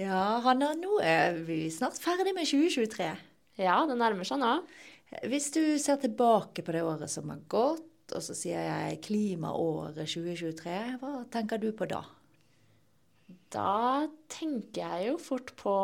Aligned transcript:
Ja, 0.00 0.40
Hanna, 0.40 0.70
nå 0.78 0.96
er 1.04 1.36
vi 1.44 1.66
snart 1.72 1.98
ferdig 2.00 2.32
med 2.32 2.48
2023. 2.48 3.10
Ja, 3.60 3.82
det 3.88 3.98
nærmer 4.00 4.24
seg 4.24 4.40
nå. 4.40 4.54
Hvis 5.28 5.50
du 5.52 5.60
ser 5.76 5.98
tilbake 6.00 6.64
på 6.64 6.72
det 6.72 6.80
året 6.86 7.12
som 7.12 7.28
har 7.28 7.42
gått, 7.52 7.88
og 8.12 8.24
så 8.24 8.34
sier 8.36 8.64
jeg 8.64 9.02
klimaåret 9.04 10.08
2023, 10.08 10.78
hva 11.02 11.12
tenker 11.32 11.60
du 11.60 11.68
på 11.76 11.88
da? 11.90 12.00
Da 13.52 14.08
tenker 14.32 14.80
jeg 14.80 15.10
jo 15.10 15.18
fort 15.20 15.52
på 15.60 15.74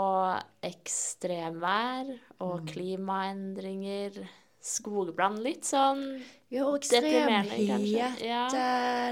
ekstremvær 0.64 2.14
og 2.44 2.64
klimaendringer, 2.70 4.16
skogbrann. 4.64 5.36
Litt 5.44 5.68
sånn 5.68 6.00
Ja, 6.52 6.64
og 6.64 6.80
ekstrem 6.80 7.28
hete, 7.44 8.24
Ja. 8.24 8.46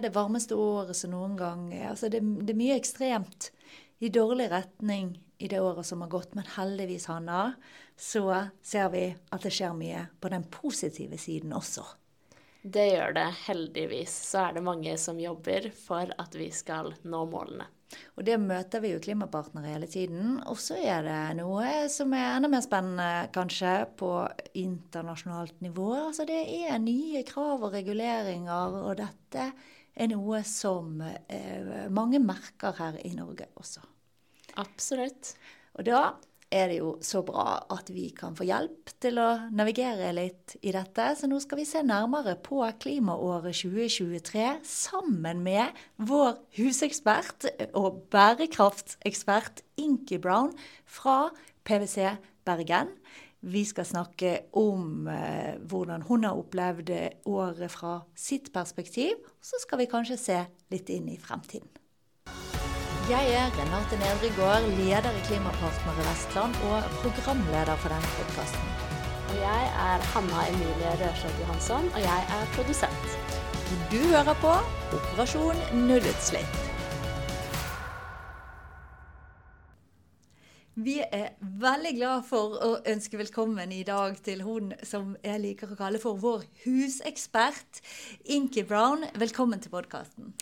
det 0.00 0.10
varmeste 0.16 0.56
året 0.56 0.96
som 0.96 1.12
noen 1.12 1.36
gang. 1.36 1.68
Altså, 1.84 2.08
det, 2.12 2.24
det 2.48 2.56
er 2.56 2.60
mye 2.64 2.80
ekstremt 2.80 3.50
i 3.98 4.10
dårlig 4.12 4.50
retning 4.52 5.14
i 5.38 5.48
det 5.48 5.60
året 5.60 5.86
som 5.86 6.00
har 6.00 6.08
gått, 6.08 6.34
men 6.34 6.48
heldigvis, 6.56 7.06
Hanna, 7.06 7.52
så 7.96 8.48
ser 8.62 8.90
vi 8.92 9.04
at 9.30 9.44
det 9.44 9.52
skjer 9.52 9.76
mye 9.76 10.06
på 10.20 10.32
den 10.32 10.44
positive 10.52 11.18
siden 11.20 11.52
også. 11.56 11.84
Det 12.66 12.86
gjør 12.88 13.14
det. 13.14 13.26
Heldigvis 13.46 14.12
så 14.26 14.48
er 14.48 14.56
det 14.56 14.66
mange 14.66 14.96
som 14.98 15.20
jobber 15.22 15.68
for 15.76 16.10
at 16.18 16.34
vi 16.34 16.50
skal 16.50 16.94
nå 17.06 17.24
målene. 17.30 17.68
Og 18.18 18.24
det 18.26 18.34
møter 18.42 18.82
vi 18.82 18.90
jo 18.90 19.02
klimapartnere 19.02 19.76
hele 19.76 19.86
tiden. 19.86 20.40
Og 20.50 20.58
så 20.58 20.74
er 20.82 21.04
det 21.06 21.20
noe 21.38 21.86
som 21.92 22.10
er 22.16 22.32
enda 22.34 22.50
mer 22.50 22.64
spennende, 22.64 23.28
kanskje, 23.34 23.76
på 24.00 24.10
internasjonalt 24.58 25.60
nivå. 25.62 25.92
Altså 26.08 26.26
det 26.26 26.40
er 26.66 26.82
nye 26.82 27.22
krav 27.28 27.62
og 27.62 27.76
reguleringer, 27.76 28.80
og 28.82 28.98
dette 28.98 29.50
er 29.96 30.10
noe 30.12 30.42
som 30.46 31.00
eh, 31.00 31.86
mange 31.92 32.20
merker 32.22 32.76
her 32.78 32.98
i 33.04 33.14
Norge 33.16 33.48
også. 33.56 33.82
Absolutt. 34.60 35.34
Og 35.76 35.86
da 35.88 36.00
er 36.52 36.70
det 36.70 36.76
jo 36.78 36.92
så 37.02 37.22
bra 37.26 37.56
at 37.74 37.88
vi 37.90 38.06
kan 38.14 38.36
få 38.38 38.46
hjelp 38.46 38.92
til 39.02 39.18
å 39.18 39.28
navigere 39.56 40.12
litt 40.14 40.56
i 40.62 40.72
dette. 40.74 41.08
Så 41.18 41.28
nå 41.30 41.40
skal 41.42 41.60
vi 41.60 41.66
se 41.68 41.82
nærmere 41.86 42.36
på 42.38 42.62
klimaåret 42.82 43.56
2023 43.58 44.46
sammen 44.66 45.42
med 45.46 45.76
vår 45.96 46.38
husekspert 46.58 47.48
og 47.74 48.04
bærekraftsekspert 48.14 49.64
Inki 49.82 50.20
Brown 50.22 50.54
fra 50.84 51.32
PwC 51.66 52.14
Bergen. 52.46 52.94
Vi 53.46 53.62
skal 53.68 53.86
snakke 53.86 54.30
om 54.58 55.06
eh, 55.12 55.58
hvordan 55.68 56.06
hun 56.08 56.24
har 56.26 56.38
opplevd 56.38 56.90
året 57.30 57.70
fra 57.74 58.00
sitt 58.18 58.52
perspektiv. 58.54 59.18
Så 59.46 59.60
skal 59.62 59.78
vi 59.78 59.84
kanskje 59.86 60.16
se 60.18 60.36
litt 60.74 60.88
inn 60.90 61.06
i 61.12 61.16
fremtiden. 61.22 61.68
Jeg 63.06 63.28
er 63.30 63.52
Renate 63.54 63.94
Nedregård, 64.00 64.64
leder 64.80 65.14
i 65.14 65.20
Klimapartner 65.28 66.00
i 66.02 66.06
Vestland 66.08 66.58
og 66.66 66.88
programleder 67.04 67.78
for 67.78 67.94
denne 67.94 68.10
podkasten. 68.16 68.72
Og 69.28 69.36
jeg 69.38 69.68
er 69.84 70.08
Hanna 70.10 70.42
Emilie 70.50 70.94
Rørseth 70.98 71.42
Johansson, 71.44 71.86
og 71.94 72.02
jeg 72.02 72.26
er 72.40 72.50
produsent. 72.56 73.14
Du 73.92 74.00
hører 74.10 74.34
på 74.42 74.56
Operasjon 74.98 75.62
nullutslipp. 75.86 76.75
Vi 80.76 80.98
er 81.00 81.30
veldig 81.40 81.90
glad 81.96 82.24
for 82.28 82.58
å 82.60 82.66
ønske 82.84 83.16
velkommen 83.16 83.70
i 83.72 83.78
dag 83.88 84.18
til 84.20 84.42
hun 84.44 84.74
som 84.84 85.14
jeg 85.24 85.40
liker 85.40 85.70
å 85.72 85.76
kalle 85.78 85.96
for 86.02 86.18
vår 86.20 86.42
husekspert, 86.66 87.78
Inki 88.36 88.60
Brown. 88.68 89.06
Velkommen 89.16 89.62
til 89.64 89.72
podkasten. 89.72 90.34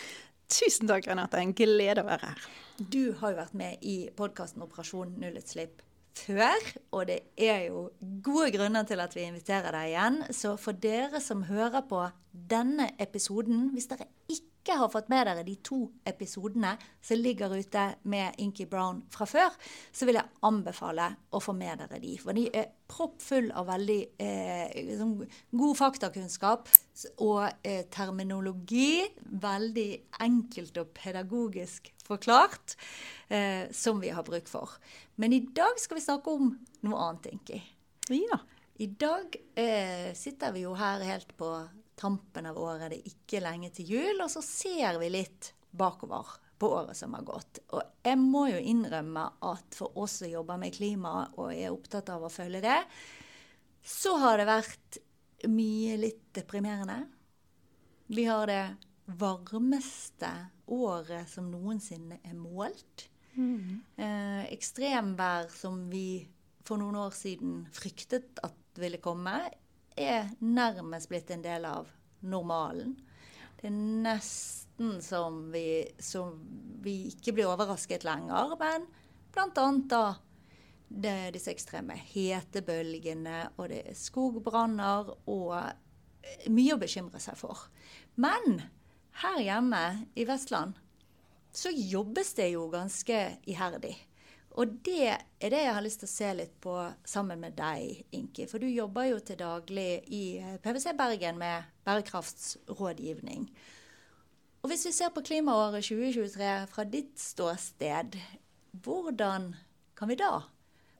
Tusen 0.50 0.90
takk, 0.90 1.06
Renate. 1.06 1.38
En 1.38 1.54
glede 1.54 2.02
å 2.02 2.08
være 2.08 2.32
her. 2.32 2.48
Du 2.82 3.14
har 3.20 3.30
jo 3.30 3.38
vært 3.44 3.54
med 3.60 3.86
i 3.86 3.94
podkasten 4.18 4.66
Operasjon 4.66 5.12
nullutslipp 5.22 5.84
før, 6.18 6.66
og 6.90 7.06
det 7.12 7.20
er 7.38 7.68
jo 7.68 7.84
gode 8.26 8.50
grunner 8.56 8.90
til 8.90 9.04
at 9.06 9.14
vi 9.14 9.28
inviterer 9.28 9.70
deg 9.70 9.92
igjen. 9.92 10.18
Så 10.34 10.56
for 10.58 10.74
dere 10.74 11.22
som 11.22 11.46
hører 11.46 11.86
på 11.86 12.02
denne 12.34 12.90
episoden, 12.98 13.68
hvis 13.76 13.86
dere 13.92 14.10
ikke 14.26 14.53
har 14.72 14.88
fått 14.88 15.10
med 15.12 15.26
dere 15.28 15.42
de 15.44 15.54
to 15.60 15.82
episodene 16.08 16.72
som 17.04 17.20
ligger 17.20 17.52
ute 17.52 17.82
med 18.08 18.38
Inky 18.40 18.64
Brown 18.66 19.02
fra 19.12 19.26
før, 19.28 19.52
så 19.92 20.08
vil 20.08 20.16
jeg 20.16 20.32
anbefale 20.48 21.10
å 21.34 21.40
få 21.44 21.52
med 21.56 21.82
dere 21.82 22.00
de. 22.00 22.14
For 22.22 22.36
de 22.36 22.46
er 22.48 22.70
proppfull 22.88 23.50
av 23.52 23.68
veldig 23.68 23.98
eh, 24.16 24.72
liksom 24.88 25.12
god 25.60 25.76
faktakunnskap 25.82 26.72
og 27.26 27.42
eh, 27.60 27.84
terminologi. 27.92 29.04
Veldig 29.44 29.88
enkelt 30.24 30.80
og 30.80 30.96
pedagogisk 30.96 31.92
forklart, 32.04 32.78
eh, 33.28 33.68
som 33.72 34.00
vi 34.00 34.12
har 34.16 34.24
bruk 34.24 34.48
for. 34.48 34.78
Men 35.20 35.32
i 35.32 35.44
dag 35.44 35.76
skal 35.80 36.00
vi 36.00 36.08
snakke 36.08 36.34
om 36.34 36.52
noe 36.84 37.06
annet, 37.08 37.32
Inky. 37.36 37.62
Ja. 38.12 38.40
I 38.76 38.86
dag 38.86 39.36
eh, 39.54 40.10
sitter 40.18 40.52
vi 40.52 40.64
jo 40.64 40.72
her 40.74 41.02
helt 41.06 41.30
på 41.38 41.46
tampen 41.98 42.46
av 42.46 42.58
året, 42.58 42.90
det 42.90 43.00
er 43.00 43.12
ikke 43.12 43.42
lenge 43.44 43.70
til 43.74 43.92
jul, 43.94 44.22
og 44.24 44.30
så 44.32 44.42
ser 44.44 44.98
vi 45.02 45.12
litt 45.12 45.52
bakover 45.74 46.36
på 46.58 46.70
året 46.76 46.96
som 46.96 47.14
har 47.16 47.26
gått. 47.26 47.60
Og 47.74 48.06
jeg 48.06 48.18
må 48.20 48.46
jo 48.50 48.60
innrømme 48.60 49.24
at 49.46 49.76
for 49.76 49.96
oss 50.00 50.20
som 50.22 50.30
jobber 50.30 50.60
med 50.60 50.74
klima 50.76 51.16
og 51.34 51.50
er 51.52 51.74
opptatt 51.74 52.12
av 52.14 52.26
å 52.26 52.32
følge 52.32 52.62
det, 52.64 52.80
så 53.84 54.14
har 54.22 54.38
det 54.40 54.48
vært 54.48 55.00
mye 55.50 55.98
litt 56.00 56.28
deprimerende. 56.36 57.02
Vi 58.06 58.24
har 58.28 58.48
det 58.48 58.64
varmeste 59.20 60.30
året 60.72 61.28
som 61.28 61.50
noensinne 61.52 62.20
er 62.24 62.36
målt. 62.38 63.08
Eh, 63.98 64.44
ekstremvær 64.54 65.50
som 65.52 65.88
vi 65.90 66.24
for 66.64 66.80
noen 66.80 66.96
år 67.02 67.12
siden 67.16 67.64
fryktet 67.74 68.40
at 68.46 68.80
ville 68.80 69.02
komme, 69.02 69.36
er 69.96 70.30
nærmest 70.40 71.10
blitt 71.10 71.30
en 71.30 71.44
del 71.44 71.66
av 71.68 71.88
normalen. 72.24 72.96
Det 73.60 73.68
er 73.68 73.76
nesten 74.04 75.00
som 75.02 75.48
vi, 75.52 75.84
som 76.02 76.36
vi 76.84 77.06
ikke 77.12 77.36
blir 77.36 77.50
overrasket 77.52 78.04
lenger, 78.06 78.56
men 78.60 78.86
bl.a. 79.34 79.66
da 79.90 80.04
det, 80.88 81.34
disse 81.34 81.52
ekstreme 81.54 81.96
hetebølgene, 82.12 83.40
og 83.56 83.70
det 83.72 83.82
er 83.90 83.98
skogbranner 83.98 85.10
og 85.30 85.54
eh, 85.56 86.48
mye 86.52 86.76
å 86.76 86.80
bekymre 86.80 87.22
seg 87.22 87.38
for. 87.40 87.66
Men 88.20 88.60
her 89.22 89.40
hjemme 89.42 89.84
i 90.18 90.26
Vestland 90.28 90.78
så 91.54 91.70
jobbes 91.70 92.34
det 92.34 92.50
jo 92.52 92.66
ganske 92.72 93.18
iherdig. 93.50 93.94
Og 94.54 94.74
det 94.86 95.08
er 95.10 95.50
det 95.50 95.62
jeg 95.64 95.74
har 95.74 95.82
lyst 95.82 96.04
til 96.04 96.08
å 96.08 96.12
se 96.12 96.28
litt 96.38 96.52
på 96.62 96.74
sammen 97.10 97.40
med 97.42 97.56
deg, 97.58 98.04
Inki. 98.14 98.46
For 98.46 98.62
du 98.62 98.68
jobber 98.70 99.08
jo 99.08 99.18
til 99.18 99.38
daglig 99.40 100.04
i 100.14 100.24
eh, 100.38 100.58
PwC 100.62 100.94
Bergen 100.98 101.40
med 101.40 101.66
bærekraftsrådgivning. 101.86 103.48
Og 104.62 104.70
hvis 104.70 104.86
vi 104.88 104.94
ser 104.96 105.10
på 105.12 105.24
klimaåret 105.26 105.84
2023 105.84 106.52
fra 106.70 106.86
ditt 106.88 107.18
ståsted, 107.20 108.14
hvordan 108.84 109.50
kan 109.98 110.10
vi 110.10 110.18
da 110.18 110.38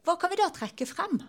Hva 0.05 0.19
kan 0.21 0.31
vi 0.35 0.37
da 0.37 0.51
trekke 0.53 0.85
frem? 0.85 1.23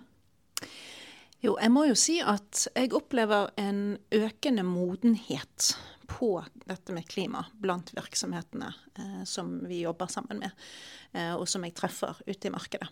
Jo, 1.46 1.54
jeg 1.62 1.72
må 1.72 1.86
jo 1.88 1.96
si 1.96 2.18
at 2.20 2.66
jeg 2.74 2.92
opplever 2.98 3.54
en 3.62 4.00
økende 4.12 4.66
modenhet 4.68 5.76
på 6.10 6.30
dette 6.66 6.94
med 6.96 7.08
klima 7.10 7.44
blant 7.62 7.92
virksomhetene 7.96 8.72
eh, 9.00 9.24
som 9.28 9.58
vi 9.68 9.82
jobber 9.84 10.12
sammen 10.12 10.42
med, 10.44 10.66
eh, 11.14 11.34
og 11.36 11.48
som 11.50 11.66
jeg 11.66 11.76
treffer 11.78 12.18
ute 12.28 12.50
i 12.50 12.54
markedet. 12.54 12.90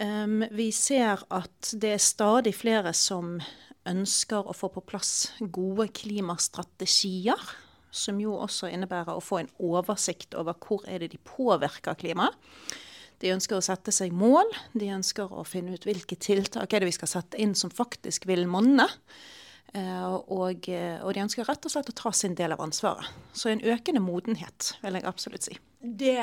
Um, 0.00 0.44
vi 0.56 0.70
ser 0.72 1.20
at 1.28 1.72
det 1.76 1.90
er 1.92 2.00
stadig 2.00 2.54
flere 2.56 2.94
som 2.96 3.34
ønsker 3.88 4.46
å 4.48 4.54
få 4.56 4.70
på 4.72 4.82
plass 4.88 5.32
gode 5.40 5.90
klimastrategier, 5.96 7.40
som 7.90 8.20
jo 8.22 8.36
også 8.38 8.70
innebærer 8.70 9.12
å 9.12 9.24
få 9.24 9.42
en 9.42 9.50
oversikt 9.60 10.36
over 10.38 10.56
hvor 10.62 10.86
er 10.88 11.02
det 11.02 11.10
de 11.12 11.20
påvirker 11.26 11.98
klimaet. 12.00 12.38
De 13.20 13.34
ønsker 13.34 13.58
å 13.58 13.64
sette 13.64 13.92
seg 13.92 14.14
mål, 14.16 14.48
de 14.72 14.88
ønsker 14.94 15.28
å 15.28 15.44
finne 15.44 15.74
ut 15.76 15.84
hvilke 15.84 16.16
tiltak 16.16 16.72
er 16.72 16.80
det 16.80 16.88
vi 16.88 16.96
skal 16.96 17.10
sette 17.10 17.40
inn 17.42 17.52
som 17.58 17.72
faktisk 17.72 18.24
vil 18.30 18.46
monne. 18.48 18.86
Eh, 19.74 20.04
og, 20.04 20.68
og 20.68 21.14
de 21.14 21.24
ønsker 21.24 21.46
rett 21.46 21.66
og 21.66 21.72
slett 21.72 21.92
å 21.92 21.96
ta 21.96 22.12
sin 22.16 22.36
del 22.38 22.56
av 22.56 22.62
ansvaret. 22.64 23.06
Så 23.32 23.52
en 23.52 23.62
økende 23.62 24.02
modenhet, 24.02 24.74
vil 24.82 24.98
jeg 24.98 25.08
absolutt 25.08 25.46
si. 25.46 25.58
Det 25.80 26.18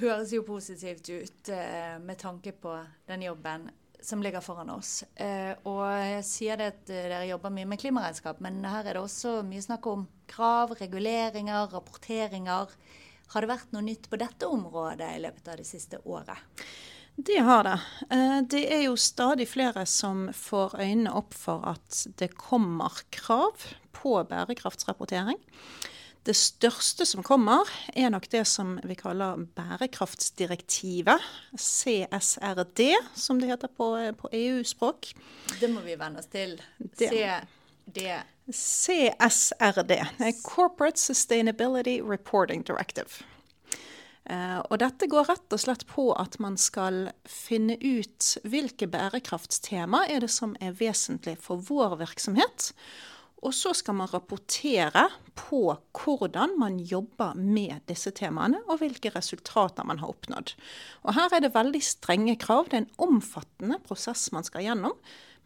høres 0.00 0.34
jo 0.34 0.44
positivt 0.46 1.08
ut 1.08 1.52
eh, 1.54 1.96
med 2.02 2.20
tanke 2.20 2.52
på 2.52 2.76
den 3.08 3.24
jobben 3.26 3.70
som 4.02 4.22
ligger 4.22 4.40
foran 4.40 4.70
oss. 4.70 5.02
Eh, 5.14 5.52
og 5.68 5.82
jeg 5.88 6.24
sier 6.26 6.60
det 6.60 6.68
at 6.74 6.92
eh, 6.92 7.08
dere 7.10 7.28
jobber 7.30 7.52
mye 7.54 7.68
med 7.68 7.80
klimaregnskap, 7.80 8.40
men 8.44 8.62
her 8.64 8.84
er 8.84 8.96
det 8.96 9.02
også 9.02 9.40
mye 9.46 9.64
snakk 9.64 9.88
om 9.90 10.06
krav, 10.30 10.74
reguleringer, 10.80 11.68
rapporteringer. 11.72 12.76
Har 13.34 13.44
det 13.44 13.50
vært 13.52 13.74
noe 13.74 13.84
nytt 13.86 14.08
på 14.10 14.18
dette 14.20 14.48
området 14.48 15.10
i 15.16 15.24
løpet 15.24 15.52
av 15.52 15.60
det 15.60 15.68
siste 15.68 16.00
året? 16.04 16.64
Det 17.26 17.38
har 17.44 17.64
det. 17.66 17.80
Eh, 18.10 18.40
Det 18.48 18.62
er 18.72 18.82
jo 18.86 18.96
stadig 18.96 19.48
flere 19.48 19.84
som 19.86 20.28
får 20.32 20.78
øynene 20.80 21.12
opp 21.12 21.34
for 21.36 21.64
at 21.68 22.06
det 22.16 22.30
kommer 22.38 23.02
krav 23.12 23.60
på 23.92 24.14
bærekraftsrapportering. 24.24 25.36
Det 26.24 26.36
største 26.36 27.06
som 27.08 27.22
kommer, 27.24 27.68
er 27.96 28.10
nok 28.12 28.28
det 28.32 28.46
som 28.48 28.74
vi 28.84 28.94
kaller 28.94 29.40
bærekraftsdirektivet. 29.56 31.20
CSRD, 31.56 32.82
som 33.16 33.40
det 33.40 33.48
heter 33.48 33.68
på, 33.68 33.88
på 34.20 34.28
EU-språk. 34.32 35.14
Det 35.60 35.70
må 35.72 35.80
vi 35.80 35.96
venne 36.00 36.20
oss 36.20 36.28
til. 36.32 36.60
CD. 36.96 38.20
CSRD. 38.52 39.96
Corporate 40.44 41.00
Sustainability 41.00 42.00
Reporting 42.00 42.66
Directive. 42.66 43.24
Uh, 44.30 44.60
og 44.70 44.78
dette 44.78 45.08
går 45.10 45.26
rett 45.26 45.54
og 45.56 45.58
slett 45.58 45.82
på 45.90 46.10
at 46.14 46.36
man 46.42 46.54
skal 46.60 47.08
finne 47.26 47.74
ut 47.82 48.34
hvilke 48.46 48.86
bærekraftstema 48.90 50.04
er 50.06 50.22
det 50.22 50.30
som 50.30 50.52
er 50.62 50.76
vesentlig 50.78 51.34
for 51.42 51.58
vår 51.66 51.96
virksomhet. 52.04 52.70
Og 53.40 53.54
så 53.56 53.72
skal 53.74 53.96
man 53.96 54.10
rapportere 54.12 55.06
på 55.38 55.62
hvordan 55.96 56.52
man 56.60 56.76
jobber 56.78 57.34
med 57.34 57.80
disse 57.88 58.12
temaene, 58.14 58.60
og 58.68 58.82
hvilke 58.82 59.12
resultater 59.14 59.86
man 59.88 60.02
har 60.02 60.12
oppnådd. 60.12 60.52
Og 61.08 61.16
her 61.16 61.32
er 61.34 61.46
det 61.46 61.54
veldig 61.56 61.80
strenge 61.84 62.36
krav. 62.40 62.68
Det 62.68 62.76
er 62.76 62.84
en 62.84 63.08
omfattende 63.08 63.80
prosess 63.86 64.28
man 64.36 64.44
skal 64.46 64.68
gjennom. 64.68 64.94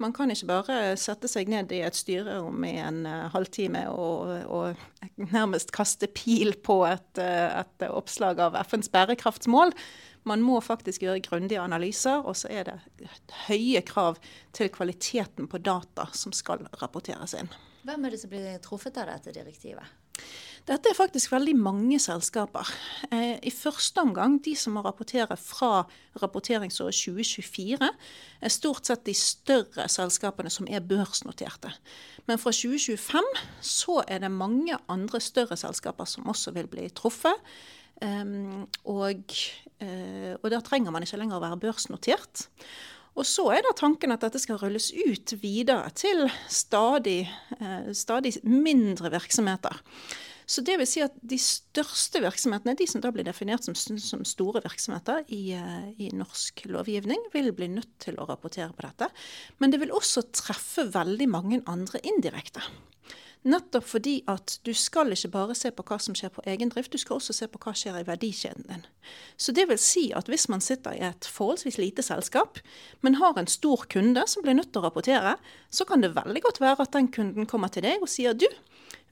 Man 0.03 0.13
kan 0.13 0.33
ikke 0.33 0.49
bare 0.51 0.79
sette 0.99 1.29
seg 1.31 1.51
ned 1.53 1.71
i 1.75 1.83
et 1.87 1.95
styrerom 1.95 2.65
i 2.67 2.73
en 2.83 3.05
uh, 3.07 3.29
halvtime 3.35 3.85
og, 3.93 4.33
og, 4.51 4.81
nærmest 5.31 5.71
kaste 5.75 6.09
pil 6.11 6.57
på 6.67 6.81
et, 6.89 7.21
uh, 7.21 7.61
et, 7.63 7.87
oppslag 7.87 8.43
av 8.43 8.59
FNs 8.67 8.91
bærekraftsmål. 8.95 9.75
Man 10.27 10.43
må 10.43 10.59
faktisk 10.65 11.05
gjøre 11.05 11.23
grundige 11.23 11.63
analyser, 11.63 12.25
og 12.25 12.35
så 12.41 12.51
er 12.51 12.71
det 12.71 13.09
høye 13.47 13.85
krav 13.87 14.19
til 14.57 14.73
kvaliteten 14.73 15.51
på 15.53 15.61
data 15.63 16.09
som 16.17 16.33
skal 16.35 16.65
rapporteres 16.81 17.37
inn. 17.39 17.53
Hvem 17.85 18.07
er 18.09 18.15
det 18.15 18.23
som 18.23 18.33
blir 18.33 18.59
truffet 18.65 18.97
av 18.99 19.13
dette 19.13 19.35
direktivet? 19.37 19.85
Dette 20.65 20.89
er 20.89 20.97
faktisk 20.97 21.29
veldig 21.29 21.53
mange 21.61 21.99
selskaper. 22.01 22.71
Eh, 23.13 23.37
I 23.37 23.51
første 23.53 24.01
omgang, 24.01 24.39
de 24.41 24.55
som 24.57 24.73
må 24.79 24.81
rapportere 24.85 25.37
fra 25.37 25.83
rapporteringsåret 26.23 26.97
2024, 26.97 27.91
er 28.41 28.55
stort 28.55 28.89
sett 28.89 29.05
de 29.05 29.13
større 29.13 29.85
selskapene 29.93 30.49
som 30.49 30.65
er 30.65 30.81
børsnoterte. 30.81 31.75
Men 32.25 32.41
fra 32.41 32.55
2025 32.57 33.29
så 33.61 34.01
er 34.09 34.25
det 34.25 34.33
mange 34.33 34.81
andre 34.89 35.21
større 35.21 35.61
selskaper 35.61 36.09
som 36.09 36.33
også 36.33 36.57
vil 36.57 36.73
bli 36.73 36.89
truffet. 36.97 37.37
Um, 38.01 38.65
og, 38.89 39.37
uh, 39.85 40.35
og 40.41 40.51
da 40.51 40.65
trenger 40.65 40.97
man 40.97 41.05
ikke 41.05 41.21
lenger 41.21 41.39
å 41.39 41.45
være 41.45 41.61
børsnotert. 41.61 42.49
Og 43.15 43.29
så 43.29 43.51
er 43.53 43.63
da 43.63 43.77
tanken 43.77 44.17
at 44.17 44.25
dette 44.25 44.41
skal 44.41 44.59
rulles 44.59 44.89
ut 44.97 45.37
videre 45.45 45.93
til 45.95 46.25
stadig, 46.49 47.27
uh, 47.61 47.93
stadig 47.93 48.39
mindre 48.49 49.13
virksomheter. 49.13 49.85
Så 50.47 50.65
det 50.65 50.77
vil 50.81 50.89
si 50.89 51.03
at 51.05 51.15
de 51.25 51.39
største 51.41 52.21
virksomhetene, 52.25 52.77
de 52.77 52.87
som 52.89 53.03
da 53.05 53.13
blir 53.15 53.27
definert 53.27 53.65
som, 53.65 53.77
som 53.77 54.25
store 54.29 54.63
virksomheter 54.65 55.25
i, 55.33 55.43
eh, 55.57 55.87
i, 55.97 56.11
norsk 56.15 56.67
lovgivning, 56.69 57.29
vil 57.33 57.53
bli 57.57 57.71
nødt 57.73 57.95
til 58.05 58.19
å 58.21 58.29
rapportere 58.29 58.73
på 58.77 58.85
dette. 58.85 59.09
Men 59.59 59.73
det 59.73 59.81
vil 59.83 59.95
også 59.95 60.27
treffe 60.35 60.89
veldig 60.93 61.31
mange 61.33 61.63
andre 61.71 62.03
indirekte. 62.05 62.65
Nettopp 63.45 63.85
fordi 63.85 64.15
at 64.33 64.55
du 64.65 64.71
skal 64.73 65.13
ikke 65.13 65.29
bare 65.35 65.55
se 65.59 65.69
på 65.75 65.85
hva 65.85 65.99
som 66.01 66.17
skjer 66.17 66.31
på 66.33 66.45
egen 66.49 66.71
drift, 66.73 66.95
du 66.95 67.01
skal 67.01 67.19
også 67.19 67.35
se 67.37 67.49
på 67.53 67.61
hva 67.61 67.75
som 67.75 67.83
skjer 67.83 67.99
i 68.01 68.07
verdikjeden 68.09 68.65
din. 68.71 68.87
Så 69.37 69.53
det 69.53 69.67
vil 69.69 69.81
si 69.81 70.07
at 70.17 70.31
hvis 70.33 70.47
man 70.49 70.65
sitter 70.65 70.97
i 70.97 71.03
et 71.05 71.29
forholdsvis 71.29 71.77
lite 71.77 72.05
selskap, 72.05 72.61
men 73.05 73.21
har 73.21 73.37
en 73.37 73.51
stor 73.51 73.85
kunde 73.93 74.25
som 74.33 74.45
blir 74.45 74.57
nødt 74.57 74.73
til 74.73 74.81
å 74.81 74.87
rapportere, 74.87 75.37
så 75.69 75.85
kan 75.89 76.01
det 76.01 76.15
veldig 76.17 76.41
godt 76.47 76.63
være 76.65 76.89
at 76.89 76.97
den 76.97 77.11
kunden 77.13 77.49
kommer 77.51 77.69
til 77.69 77.85
deg 77.85 78.01
og 78.01 78.09
sier 78.09 78.33
du, 78.33 78.49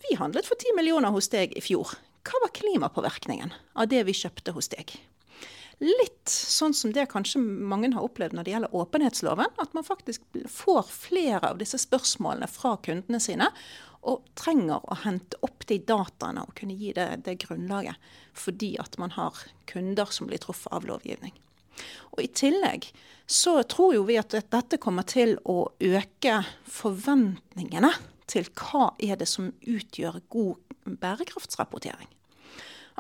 vi 0.09 0.17
handlet 0.19 0.49
for 0.49 0.59
10 0.59 0.77
millioner 0.77 1.15
hos 1.15 1.31
deg 1.33 1.55
i 1.57 1.63
fjor. 1.65 1.95
Hva 2.27 2.43
var 2.45 2.55
klimapåvirkningen 2.55 3.55
av 3.75 3.89
det 3.91 4.05
vi 4.07 4.15
kjøpte 4.17 4.55
hos 4.57 4.71
deg? 4.73 4.95
Litt 5.83 6.31
sånn 6.31 6.75
som 6.77 6.93
det 6.95 7.09
kanskje 7.11 7.41
mange 7.43 7.91
har 7.95 8.05
opplevd 8.07 8.37
når 8.37 8.47
det 8.47 8.53
gjelder 8.55 8.77
åpenhetsloven. 8.79 9.57
At 9.59 9.73
man 9.75 9.87
faktisk 9.87 10.23
får 10.51 10.85
flere 10.87 11.51
av 11.51 11.59
disse 11.59 11.81
spørsmålene 11.83 12.47
fra 12.51 12.77
kundene 12.85 13.19
sine. 13.23 13.49
Og 14.07 14.23
trenger 14.39 14.83
å 14.83 14.99
hente 15.03 15.39
opp 15.47 15.67
de 15.71 15.81
dataene 15.87 16.45
og 16.47 16.55
kunne 16.59 16.77
gi 16.79 16.93
det, 16.95 17.09
det 17.27 17.41
grunnlaget. 17.43 17.99
Fordi 18.39 18.77
at 18.83 18.99
man 19.03 19.15
har 19.17 19.43
kunder 19.71 20.15
som 20.15 20.31
blir 20.31 20.43
truffet 20.43 20.71
av 20.75 20.87
lovgivning. 20.87 21.35
Og 22.13 22.23
I 22.23 22.31
tillegg 22.31 22.91
så 23.27 23.57
tror 23.67 23.97
jo 23.97 24.07
vi 24.07 24.21
at 24.21 24.35
dette 24.35 24.79
kommer 24.83 25.07
til 25.09 25.39
å 25.49 25.65
øke 25.83 26.43
forventningene 26.69 27.91
til 28.31 28.49
hva 28.59 28.93
er 29.03 29.19
det 29.21 29.29
som 29.31 29.53
utgjør 29.63 30.21
god 30.33 30.57
bærekraftsrapportering. 31.01 32.11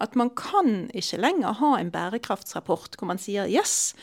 At 0.01 0.17
man 0.17 0.31
kan 0.31 0.91
ikke 0.97 1.21
lenger 1.21 1.59
ha 1.61 1.75
en 1.77 1.91
bærekraftsrapport 1.93 2.97
hvor 2.99 3.11
man 3.11 3.21
sier 3.21 3.49
yes, 3.51 3.95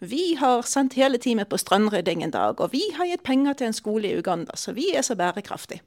vi 0.00 0.34
har 0.40 0.66
sendt 0.66 0.98
hele 0.98 1.20
teamet 1.22 1.48
på 1.48 1.60
strandrydding 1.60 2.24
en 2.24 2.34
dag, 2.34 2.60
og 2.60 2.72
vi 2.72 2.82
har 2.96 3.06
gitt 3.06 3.22
penger 3.26 3.54
til 3.54 3.70
en 3.70 3.76
skole 3.76 4.10
i 4.10 4.18
Uganda, 4.18 4.56
så 4.58 4.74
vi 4.76 4.90
er 4.94 5.06
så 5.06 5.16
bærekraftige. 5.16 5.82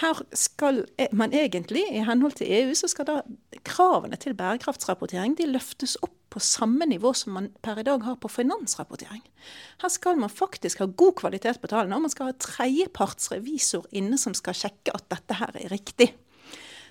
Her 0.00 0.20
skal 0.32 0.84
man 1.12 1.32
egentlig, 1.32 1.82
i 1.90 2.04
henhold 2.04 2.38
til 2.38 2.50
EU, 2.52 2.74
så 2.74 2.88
skal 2.88 3.06
da 3.08 3.20
kravene 3.64 4.16
til 4.16 4.36
bærekraftsrapportering 4.38 5.36
de 5.38 5.48
løftes 5.50 5.96
opp 6.02 6.17
på 6.28 6.40
samme 6.44 6.86
nivå 6.88 7.12
som 7.16 7.34
man 7.36 7.48
per 7.64 7.80
i 7.80 7.86
dag 7.86 8.04
har 8.04 8.16
på 8.20 8.30
finansrapportering. 8.30 9.22
Her 9.82 9.92
skal 9.92 10.20
man 10.20 10.32
faktisk 10.32 10.82
ha 10.82 10.88
god 10.88 11.16
kvalitet 11.20 11.60
på 11.62 11.70
tallene, 11.72 11.96
og 11.96 12.06
man 12.06 12.12
skal 12.12 12.30
ha 12.30 12.36
tredjepartsrevisor 12.36 13.88
inne 13.96 14.20
som 14.20 14.36
skal 14.36 14.56
sjekke 14.56 14.94
at 14.94 15.08
dette 15.12 15.38
her 15.40 15.56
er 15.56 15.72
riktig. 15.72 16.12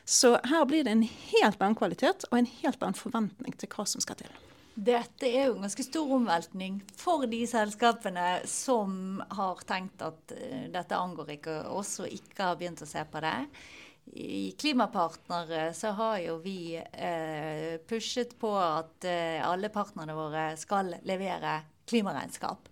Så 0.08 0.38
her 0.48 0.66
blir 0.66 0.86
det 0.88 0.94
en 0.96 1.04
helt 1.04 1.60
annen 1.60 1.76
kvalitet 1.76 2.30
og 2.32 2.38
en 2.40 2.52
helt 2.62 2.80
annen 2.82 2.98
forventning 2.98 3.58
til 3.60 3.70
hva 3.74 3.84
som 3.90 4.04
skal 4.04 4.22
til. 4.22 4.32
Dette 4.78 5.26
er 5.26 5.48
jo 5.50 5.56
en 5.56 5.66
ganske 5.66 5.84
stor 5.84 6.12
omveltning 6.20 6.78
for 6.96 7.26
de 7.28 7.42
selskapene 7.50 8.44
som 8.48 9.18
har 9.34 9.64
tenkt 9.68 10.04
at 10.06 10.34
uh, 10.38 10.68
dette 10.70 11.00
angår 11.00 11.34
ikke 11.34 11.56
oss, 11.74 11.96
og 12.04 12.14
ikke 12.14 12.46
har 12.46 12.60
begynt 12.60 12.86
å 12.86 12.90
se 12.90 13.02
på 13.10 13.24
det. 13.26 13.36
I 14.14 14.52
Klimapartnere 14.60 15.74
så 15.74 15.92
har 15.98 16.20
jo 16.24 16.38
vi 16.44 16.76
eh, 16.78 17.78
pushet 17.90 18.36
på 18.40 18.52
at 18.60 19.08
eh, 19.08 19.40
alle 19.46 19.70
partnerne 19.74 20.16
våre 20.18 20.50
skal 20.58 20.96
levere 21.08 21.60
klimaregnskap. 21.90 22.70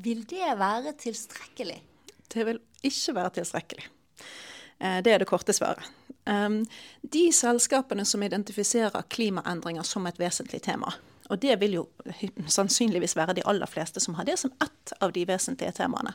Vil 0.00 0.24
det 0.28 0.52
være 0.58 0.94
tilstrekkelig? 0.98 1.80
Det 2.30 2.46
vil 2.46 2.60
ikke 2.86 3.16
være 3.16 3.34
tilstrekkelig. 3.40 3.88
Det 4.80 5.12
er 5.12 5.20
det 5.20 5.26
korte 5.28 5.52
svaret. 5.52 5.84
Um, 6.24 6.62
de 7.02 7.26
selskapene 7.32 8.04
som 8.04 8.22
identifiserer 8.22 9.02
klimaendringer 9.12 9.84
som 9.84 10.06
et 10.08 10.20
vesentlig 10.20 10.62
tema, 10.62 10.92
og 11.30 11.38
det 11.42 11.56
vil 11.60 11.78
jo 11.78 11.84
sannsynligvis 12.50 13.16
være 13.16 13.36
de 13.38 13.44
aller 13.48 13.70
fleste 13.70 14.02
som 14.02 14.16
har 14.18 14.26
det 14.28 14.36
som 14.40 14.52
ett 14.62 14.92
av 15.00 15.14
de 15.14 15.24
vesentlige 15.26 15.72
temaene. 15.78 16.12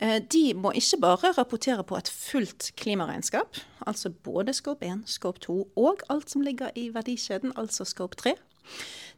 Eh, 0.00 0.18
de 0.20 0.44
må 0.54 0.72
ikke 0.76 1.00
bare 1.00 1.32
rapportere 1.36 1.84
på 1.86 1.96
et 1.98 2.10
fullt 2.12 2.70
klimaregnskap, 2.76 3.58
altså 3.86 4.10
både 4.10 4.54
Scope 4.56 4.86
1, 4.86 5.04
Scope 5.08 5.40
2 5.46 5.56
og 5.76 6.04
alt 6.12 6.32
som 6.32 6.44
ligger 6.44 6.74
i 6.76 6.88
verdikjeden, 6.94 7.54
altså 7.56 7.86
Scope 7.88 8.18
3. 8.20 8.36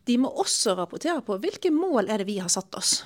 De 0.07 0.19
må 0.19 0.31
også 0.31 0.77
rapportere 0.79 1.23
på 1.25 1.37
hvilke 1.43 1.73
mål 1.75 2.09
er 2.09 2.23
det 2.23 2.29
vi 2.31 2.39
har 2.39 2.53
satt 2.53 2.75
oss. 2.79 3.03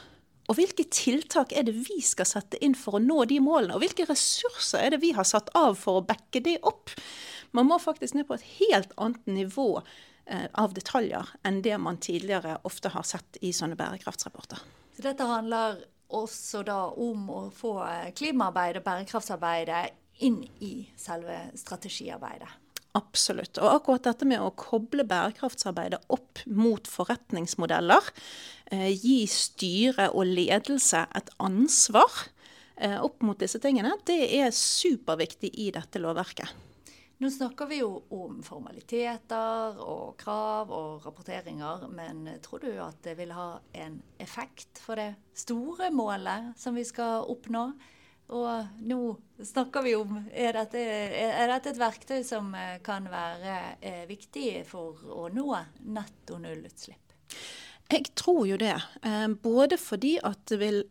Og 0.51 0.59
hvilke 0.59 0.85
tiltak 0.91 1.55
er 1.57 1.65
det 1.65 1.75
vi 1.87 2.01
skal 2.05 2.27
sette 2.29 2.59
inn 2.61 2.75
for 2.77 2.99
å 2.99 3.03
nå 3.03 3.23
de 3.31 3.39
målene? 3.41 3.77
Og 3.77 3.85
hvilke 3.85 4.05
ressurser 4.11 4.83
er 4.83 4.95
det 4.95 5.03
vi 5.05 5.13
har 5.17 5.27
satt 5.27 5.53
av 5.57 5.79
for 5.79 6.01
å 6.01 6.07
backe 6.07 6.43
det 6.45 6.59
opp? 6.67 6.91
Man 7.57 7.69
må 7.71 7.79
faktisk 7.81 8.19
ned 8.19 8.27
på 8.29 8.37
et 8.37 8.49
helt 8.59 8.93
annet 9.01 9.31
nivå 9.31 9.69
Eh, 10.27 10.45
av 10.53 10.71
detaljer 10.75 11.29
enn 11.43 11.59
det 11.65 11.75
man 11.83 11.97
tidligere 11.99 12.61
ofte 12.69 12.93
har 12.95 13.03
sett 13.03 13.41
i 13.43 13.51
sånne 13.53 13.75
bærekraftsrapporter. 13.75 14.61
Så 14.95 15.03
dette 15.03 15.27
handler 15.27 15.81
også 16.13 16.63
da 16.67 16.81
om 17.01 17.29
å 17.33 17.43
få 17.55 17.77
klimaarbeidet 18.19 18.83
og 18.83 18.89
bærekraftsarbeidet 18.89 19.85
inn 20.27 20.43
i 20.61 20.75
selve 21.01 21.39
strategiarbeidet? 21.59 22.59
Absolutt. 22.99 23.57
Og 23.57 23.79
akkurat 23.79 24.05
dette 24.05 24.27
med 24.29 24.43
å 24.45 24.51
koble 24.59 25.07
bærekraftsarbeidet 25.09 26.03
opp 26.13 26.43
mot 26.45 26.89
forretningsmodeller, 26.89 28.11
eh, 28.71 28.91
gi 28.93 29.25
styre 29.27 30.11
og 30.13 30.29
ledelse 30.29 31.07
et 31.17 31.31
ansvar 31.41 32.27
eh, 32.77 32.99
opp 33.01 33.25
mot 33.25 33.39
disse 33.41 33.61
tingene, 33.65 33.95
det 34.05 34.21
er 34.37 34.53
superviktig 34.53 35.55
i 35.57 35.71
dette 35.73 36.03
lovverket. 36.05 36.53
Nå 37.23 37.31
snakker 37.31 37.67
vi 37.71 37.77
jo 37.79 38.01
om 38.11 38.41
formaliteter 38.43 39.77
og 39.79 40.17
krav 40.19 40.73
og 40.75 41.05
rapporteringer, 41.07 41.85
men 41.95 42.25
tror 42.43 42.65
du 42.65 42.73
at 42.83 42.99
det 43.05 43.15
vil 43.21 43.31
ha 43.37 43.61
en 43.79 44.01
effekt 44.19 44.81
for 44.83 44.99
det 44.99 45.13
store 45.39 45.93
målet 45.95 46.51
som 46.59 46.75
vi 46.75 46.83
skal 46.83 47.23
oppnå? 47.31 47.63
Og 48.35 48.83
nå 48.89 48.99
snakker 49.39 49.87
vi 49.87 49.95
om 50.01 50.19
Er 50.33 50.59
dette, 50.59 50.83
er 50.83 51.53
dette 51.53 51.71
et 51.71 51.79
verktøy 51.79 52.27
som 52.27 52.51
eh, 52.59 52.81
kan 52.83 53.07
være 53.13 53.57
eh, 53.79 54.03
viktig 54.11 54.65
for 54.67 54.99
å 55.07 55.29
nå 55.31 55.47
netto 55.95 56.43
nullutslipp? 56.43 57.15
Jeg 57.93 58.17
tror 58.19 58.49
jo 58.51 58.59
det. 58.59 58.79
Eh, 59.07 59.29
både 59.47 59.79
fordi 59.79 60.17
at 60.27 60.43
det 60.51 60.59
vil 60.59 60.83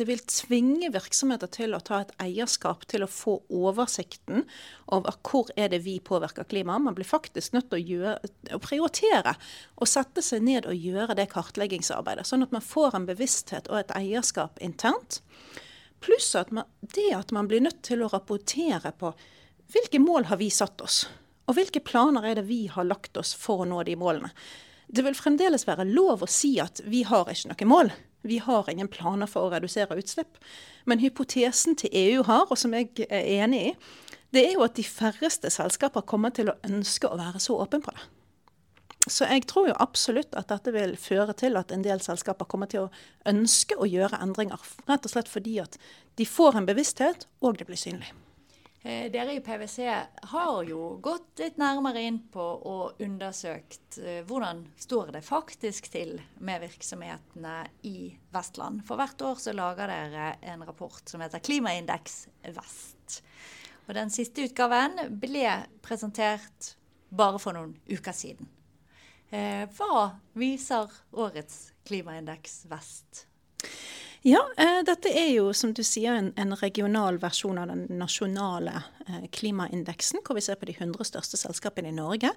det 0.00 0.06
vil 0.08 0.22
tvinge 0.24 0.88
virksomheter 0.94 1.50
til 1.52 1.76
å 1.76 1.80
ta 1.84 1.98
et 2.00 2.12
eierskap 2.22 2.86
til 2.88 3.04
å 3.04 3.10
få 3.10 3.34
oversikten 3.52 4.46
over 4.94 5.18
hvor 5.28 5.50
er 5.56 5.68
det 5.72 5.82
vi 5.84 5.98
påvirker 6.00 6.48
klimaet. 6.48 6.84
Man 6.86 6.96
blir 6.96 7.08
faktisk 7.08 7.52
nødt 7.52 7.68
til 7.68 7.80
å, 7.80 7.88
gjøre, 7.92 8.30
å 8.56 8.60
prioritere 8.62 9.34
og 9.76 9.90
sette 9.90 10.24
seg 10.24 10.46
ned 10.46 10.68
og 10.70 10.78
gjøre 10.88 11.16
det 11.18 11.28
kartleggingsarbeidet. 11.34 12.24
Sånn 12.28 12.46
at 12.46 12.54
man 12.56 12.64
får 12.64 12.96
en 12.96 13.08
bevissthet 13.10 13.68
og 13.68 13.82
et 13.82 13.92
eierskap 13.98 14.56
internt. 14.64 15.20
Pluss 16.02 16.32
at 16.40 16.50
man, 16.56 16.66
det 16.80 17.10
at 17.14 17.34
man 17.36 17.50
blir 17.50 17.62
nødt 17.62 17.82
til 17.86 18.02
å 18.02 18.10
rapportere 18.12 18.94
på 18.96 19.12
hvilke 19.72 20.00
mål 20.02 20.30
har 20.32 20.40
vi 20.40 20.48
satt 20.52 20.80
oss, 20.84 21.04
og 21.48 21.56
hvilke 21.56 21.82
planer 21.84 22.24
er 22.28 22.40
det 22.40 22.46
vi 22.48 22.64
har 22.72 22.88
lagt 22.88 23.16
oss 23.20 23.32
for 23.36 23.62
å 23.62 23.68
nå 23.68 23.84
de 23.86 23.94
målene. 24.00 24.32
Det 24.92 25.04
vil 25.04 25.16
fremdeles 25.16 25.64
være 25.68 25.86
lov 25.88 26.24
å 26.24 26.28
si 26.28 26.56
at 26.60 26.82
vi 26.84 27.04
har 27.08 27.28
ikke 27.32 27.52
noe 27.52 27.68
mål. 27.68 27.92
Vi 28.22 28.38
har 28.38 28.70
ingen 28.70 28.88
planer 28.88 29.30
for 29.30 29.46
å 29.46 29.52
redusere 29.52 29.98
utslipp. 29.98 30.38
Men 30.86 31.02
hypotesen 31.02 31.76
til 31.78 31.90
EU 31.92 32.24
har, 32.28 32.46
og 32.50 32.58
som 32.58 32.74
jeg 32.74 33.06
er 33.08 33.28
enig 33.42 33.62
i, 33.70 33.76
det 34.32 34.46
er 34.46 34.56
jo 34.56 34.64
at 34.64 34.78
de 34.78 34.84
færreste 34.86 35.50
selskaper 35.52 36.06
kommer 36.08 36.32
til 36.32 36.50
å 36.50 36.58
ønske 36.64 37.10
å 37.10 37.18
være 37.20 37.42
så 37.42 37.58
åpen 37.60 37.84
på 37.84 37.92
det. 37.92 38.04
Så 39.10 39.26
jeg 39.26 39.48
tror 39.50 39.66
jo 39.66 39.78
absolutt 39.82 40.34
at 40.38 40.48
dette 40.52 40.72
vil 40.74 40.94
føre 41.00 41.34
til 41.34 41.58
at 41.58 41.72
en 41.74 41.82
del 41.82 42.00
selskaper 42.00 42.46
kommer 42.46 42.70
til 42.70 42.86
å 42.86 42.90
ønske 43.26 43.74
å 43.74 43.88
gjøre 43.90 44.20
endringer. 44.22 44.62
Rett 44.86 45.08
og 45.08 45.14
slett 45.14 45.30
fordi 45.30 45.58
at 45.62 45.78
de 46.20 46.26
får 46.28 46.60
en 46.60 46.68
bevissthet, 46.68 47.26
og 47.42 47.58
det 47.58 47.66
blir 47.66 47.80
synlig. 47.80 48.12
Eh, 48.84 49.10
dere 49.12 49.32
i 49.32 49.40
PwC 49.40 50.04
har 50.22 50.64
jo 50.66 50.96
gått 51.02 51.38
litt 51.38 51.58
nærmere 51.60 52.00
inn 52.02 52.18
på 52.34 52.42
og 52.42 53.02
undersøkt 53.02 54.00
eh, 54.02 54.24
hvordan 54.26 54.64
står 54.74 55.12
det 55.14 55.20
faktisk 55.22 55.86
til 55.92 56.16
med 56.42 56.64
virksomhetene 56.64 57.54
i 57.86 58.10
Vestland. 58.34 58.82
For 58.88 58.98
hvert 58.98 59.22
år 59.22 59.38
så 59.38 59.54
lager 59.54 59.86
dere 59.86 60.32
en 60.50 60.66
rapport 60.66 60.98
som 61.06 61.22
heter 61.22 61.44
Klimaindeks 61.46 62.24
Vest. 62.56 63.20
Og 63.86 63.94
den 63.94 64.10
siste 64.10 64.48
utgaven 64.48 64.98
ble 65.22 65.46
presentert 65.82 66.74
bare 67.14 67.38
for 67.38 67.54
noen 67.54 67.76
uker 67.86 68.16
siden. 68.16 68.50
Eh, 69.30 69.62
hva 69.78 70.08
viser 70.34 70.90
årets 71.14 71.68
Klimaindeks 71.86 72.64
Vest? 72.72 73.28
Ja, 74.22 74.38
eh, 74.56 74.84
dette 74.86 75.10
er 75.10 75.32
jo 75.34 75.48
som 75.56 75.72
du 75.74 75.80
sier 75.82 76.14
en, 76.14 76.28
en 76.38 76.54
regional 76.60 77.16
versjon 77.18 77.58
av 77.58 77.72
den 77.72 77.88
nasjonale 77.98 78.76
eh, 79.08 79.24
klimaindeksen, 79.34 80.22
hvor 80.22 80.38
vi 80.38 80.44
ser 80.46 80.60
på 80.60 80.68
de 80.68 80.76
100 80.76 81.08
største 81.08 81.40
selskapene 81.40 81.90
i 81.90 81.96
Norge. 81.96 82.30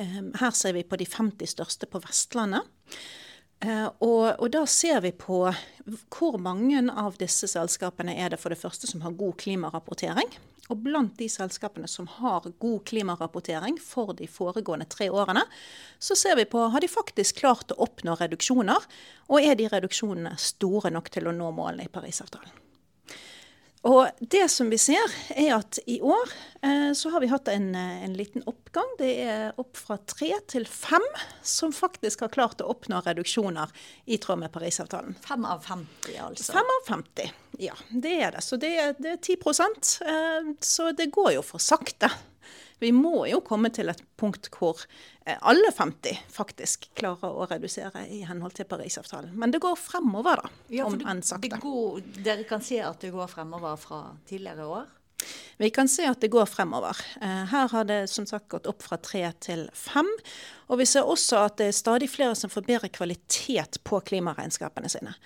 Eh, 0.00 0.22
her 0.40 0.54
ser 0.56 0.72
vi 0.78 0.86
på 0.88 0.96
de 0.96 1.04
50 1.04 1.52
største 1.52 1.90
på 1.92 2.00
Vestlandet. 2.06 2.64
Uh, 3.64 3.88
og, 3.98 4.26
og, 4.38 4.46
da 4.54 4.62
ser 4.70 5.00
vi 5.02 5.10
på 5.18 5.40
hvor 6.14 6.36
mange 6.38 6.78
av 6.94 7.16
disse 7.18 7.48
selskapene 7.50 8.14
er 8.14 8.30
det 8.30 8.38
for 8.38 8.54
det 8.54 8.60
første 8.60 8.86
som 8.86 9.02
har 9.02 9.16
god 9.18 9.34
klimarapportering. 9.42 10.30
Og 10.68 10.82
blant 10.84 11.16
de 11.18 11.26
selskapene 11.32 11.88
som 11.88 12.06
har 12.18 12.44
god 12.60 12.84
klimarapportering 12.86 13.80
for 13.82 14.12
de 14.14 14.28
foregående 14.28 14.86
tre 14.90 15.08
årene, 15.10 15.42
så 15.98 16.16
ser 16.18 16.36
vi 16.36 16.44
på 16.44 16.68
har 16.70 16.84
de 16.84 16.92
faktisk 16.92 17.40
klart 17.40 17.72
å 17.72 17.80
oppnå 17.88 18.18
reduksjoner, 18.20 18.88
og 19.32 19.42
er 19.42 19.56
de 19.58 19.70
reduksjonene 19.72 20.36
store 20.38 20.92
nok 20.92 21.08
til 21.10 21.30
å 21.30 21.34
nå 21.34 21.50
målene 21.56 21.88
i 21.88 21.92
Parisavtalen. 21.92 22.67
Og 23.86 24.08
det 24.20 24.48
som 24.50 24.70
vi 24.70 24.78
ser, 24.80 25.12
er 25.38 25.52
at 25.54 25.78
i 25.86 26.00
år 26.02 26.32
eh, 26.66 26.90
så 26.98 27.12
har 27.14 27.22
vi 27.22 27.30
hatt 27.30 27.48
en, 27.52 27.70
eh, 27.78 28.04
en, 28.04 28.16
liten 28.18 28.42
oppgang. 28.50 28.88
Det 28.98 29.10
er 29.22 29.60
opp 29.60 29.78
fra 29.78 29.98
tre 30.02 30.32
til 30.50 30.66
fem 30.66 31.04
som 31.46 31.72
faktisk 31.74 32.24
har 32.26 32.32
klart 32.34 32.62
å 32.64 32.70
oppnå 32.72 33.00
reduksjoner 33.06 33.70
i 34.10 34.18
tråd 34.18 34.42
med 34.42 34.52
Parisavtalen. 34.54 35.14
Fem 35.22 35.46
av 35.46 35.62
50, 35.66 36.18
altså? 36.26 36.56
Fem 36.58 36.74
av 36.74 36.88
50, 36.90 37.30
ja. 37.68 37.76
Det 37.90 38.16
er 38.18 38.34
det. 38.34 38.42
Så 38.42 38.58
det, 38.58 38.74
det 38.98 39.14
er 39.14 39.22
10 39.22 39.38
eh, 40.10 40.52
Så 40.58 40.90
det 40.98 41.12
går 41.14 41.36
jo 41.38 41.46
for 41.46 41.62
sakte. 41.62 42.10
Vi 42.78 42.92
må 42.94 43.26
jo 43.26 43.40
komme 43.44 43.70
til 43.74 43.90
et 43.90 44.02
punkt 44.18 44.50
hvor 44.54 44.84
eh, 45.26 45.38
alle 45.38 45.72
50 45.74 46.20
faktisk 46.32 46.88
klarer 46.98 47.34
å 47.34 47.48
redusere 47.50 48.04
i 48.14 48.22
henhold 48.28 48.54
til 48.58 48.68
Parisavtalen. 48.70 49.34
Men 49.38 49.54
det 49.54 49.62
går 49.64 49.78
fremover, 49.80 50.44
da. 50.44 50.52
Ja, 50.74 50.86
om 50.86 50.98
enn 50.98 51.24
sakte. 51.26 51.58
Dere 52.22 52.46
kan 52.48 52.62
se 52.64 52.80
at 52.84 53.02
det 53.02 53.12
går 53.14 53.30
fremover 53.32 53.78
fra 53.80 54.04
tidligere 54.30 54.68
år? 54.68 54.86
Vi 55.58 55.70
kan 55.74 55.88
se 55.90 56.06
at 56.06 56.20
det 56.22 56.30
går 56.30 56.46
fremover. 56.46 56.96
Eh, 57.20 57.44
her 57.50 57.68
har 57.72 57.84
det 57.88 58.06
som 58.10 58.26
sagt 58.26 58.48
gått 58.52 58.68
opp 58.70 58.84
fra 58.86 58.96
tre 59.02 59.24
til 59.42 59.66
fem. 59.74 60.08
Og 60.70 60.78
vi 60.78 60.86
ser 60.86 61.08
også 61.08 61.40
at 61.48 61.56
det 61.58 61.70
er 61.72 61.78
stadig 61.78 62.10
flere 62.12 62.36
som 62.38 62.52
får 62.52 62.66
bedre 62.68 62.90
kvalitet 62.94 63.80
på 63.82 63.98
klimaregnskapene 64.06 64.90
sine. 64.92 65.16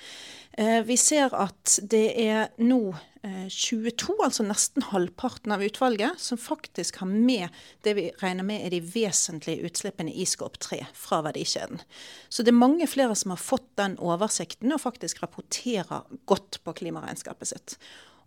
Eh, 0.56 0.80
vi 0.88 0.96
ser 0.96 1.34
at 1.37 1.78
det 1.88 2.06
er 2.20 2.49
nå 2.64 2.94
22, 3.22 4.14
eh, 4.16 4.25
altså 4.26 4.44
nesten 4.46 4.87
halvparten 4.88 5.52
av 5.54 5.62
utvalget, 5.64 6.20
som 6.20 6.40
faktisk 6.40 7.02
har 7.02 7.11
med 7.12 7.52
det 7.84 7.94
vi 7.99 8.06
regner 8.22 8.46
med 8.46 8.64
er 8.66 8.72
de 8.75 8.80
vesentlige 8.84 9.68
utslippene 9.68 10.12
i 10.12 10.26
Skåp 10.28 10.56
3 10.64 10.80
fra 10.96 11.20
verdikjeden. 11.28 11.84
Så 12.28 12.42
det 12.42 12.54
er 12.54 12.62
mange 12.62 12.88
flere 12.90 13.16
som 13.18 13.34
har 13.37 13.42
fått 13.42 13.68
den 13.80 13.99
oversikten 14.00 14.72
og 14.72 14.82
faktisk 14.84 15.22
rapporterer 15.22 16.08
godt 16.25 16.62
på 16.64 16.75
klimaregnskapet 16.80 17.52
sitt. 17.52 17.76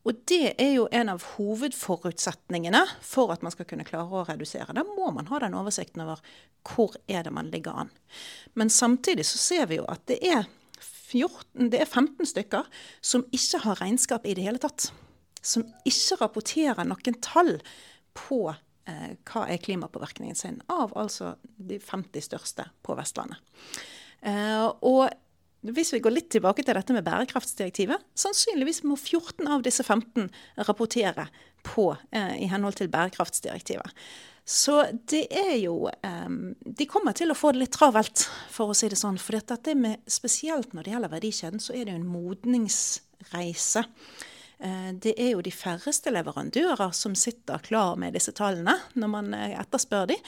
Og 0.05 0.19
det 0.29 0.53
er 0.61 0.75
jo 0.75 0.85
en 0.93 1.09
av 1.09 1.23
hovedforutsetningene 1.35 2.83
for 3.01 3.33
at 3.33 3.41
man 3.45 3.53
skal 3.53 3.65
kunne 3.69 3.87
klare 3.87 4.21
å 4.21 4.25
redusere. 4.27 4.75
Da 4.77 4.83
må 4.85 5.09
man 5.15 5.31
ha 5.31 5.39
den 5.41 5.57
oversikten 5.57 6.03
over 6.05 6.21
hvor 6.65 6.93
er 7.09 7.25
det 7.25 7.33
man 7.33 7.49
ligger 7.53 7.85
an. 7.85 7.89
Men 8.53 8.69
samtidig 8.69 9.25
så 9.25 9.41
ser 9.41 9.65
vi 9.71 9.79
jo 9.79 9.87
at 9.89 10.05
det 10.09 10.19
er 10.21 10.45
14, 11.15 11.71
det 11.71 11.81
er 11.81 11.89
15 11.89 12.29
stykker 12.29 12.69
som 13.01 13.25
ikke 13.33 13.63
har 13.65 13.81
regnskap 13.81 14.25
i 14.25 14.35
det 14.37 14.45
hele 14.45 14.61
tatt. 14.61 14.91
Som 15.45 15.65
ikke 15.85 16.19
rapporterer 16.21 16.85
noen 16.85 17.19
tall 17.25 17.55
på 18.17 18.39
eh, 18.51 19.11
hva 19.25 19.45
er 19.49 19.61
klimapåvirkningen 19.61 20.37
sin 20.37 20.61
av 20.71 20.93
altså 20.97 21.35
de 21.41 21.79
50 21.81 22.29
største 22.29 22.69
på 22.85 22.97
Vestlandet. 22.97 23.41
Eh, 24.25 24.65
og 24.85 25.09
hvis 25.73 25.93
vi 25.95 26.01
går 26.03 26.13
litt 26.13 26.29
tilbake 26.33 26.63
til 26.65 26.77
dette 26.77 26.93
med 26.93 27.05
bærekraftsdirektivet, 27.07 28.03
sannsynligvis 28.17 28.83
må 28.85 28.97
14 28.99 29.47
av 29.49 29.65
disse 29.65 29.85
15 29.85 30.29
rapportere 30.67 31.27
på, 31.65 31.95
eh, 32.11 32.35
i 32.43 32.49
henhold 32.51 32.77
til 32.77 32.91
bærekraftsdirektivet. 32.93 33.89
Så 34.45 34.83
det 35.09 35.23
er 35.33 35.55
jo 35.57 35.87
eh, 35.89 36.29
De 36.61 36.85
kommer 36.85 37.15
til 37.17 37.33
å 37.33 37.37
få 37.37 37.55
det 37.55 37.63
litt 37.63 37.73
travelt, 37.73 38.27
for 38.53 38.69
å 38.69 38.77
si 38.77 38.91
det 38.91 38.99
sånn. 38.99 39.17
For 39.17 39.39
dette 39.39 39.73
med, 39.79 40.05
spesielt 40.05 40.75
når 40.75 40.85
det 40.85 40.93
gjelder 40.93 41.15
verdikjeden, 41.15 41.63
så 41.63 41.73
er 41.73 41.85
det 41.85 41.95
jo 41.95 42.01
en 42.03 42.13
modningsreise. 42.13 43.85
Uh, 44.63 44.91
det 45.03 45.15
er 45.19 45.33
jo 45.33 45.43
de 45.45 45.53
færreste 45.53 46.13
leverandører 46.13 46.93
som 46.95 47.15
sitter 47.19 47.63
klar 47.65 47.99
med 47.99 48.15
disse 48.15 48.33
tallene 48.35 48.77
når 48.95 49.11
man 49.11 49.33
eh, 49.35 49.55
etterspør 49.59 50.09
dem. 50.13 50.21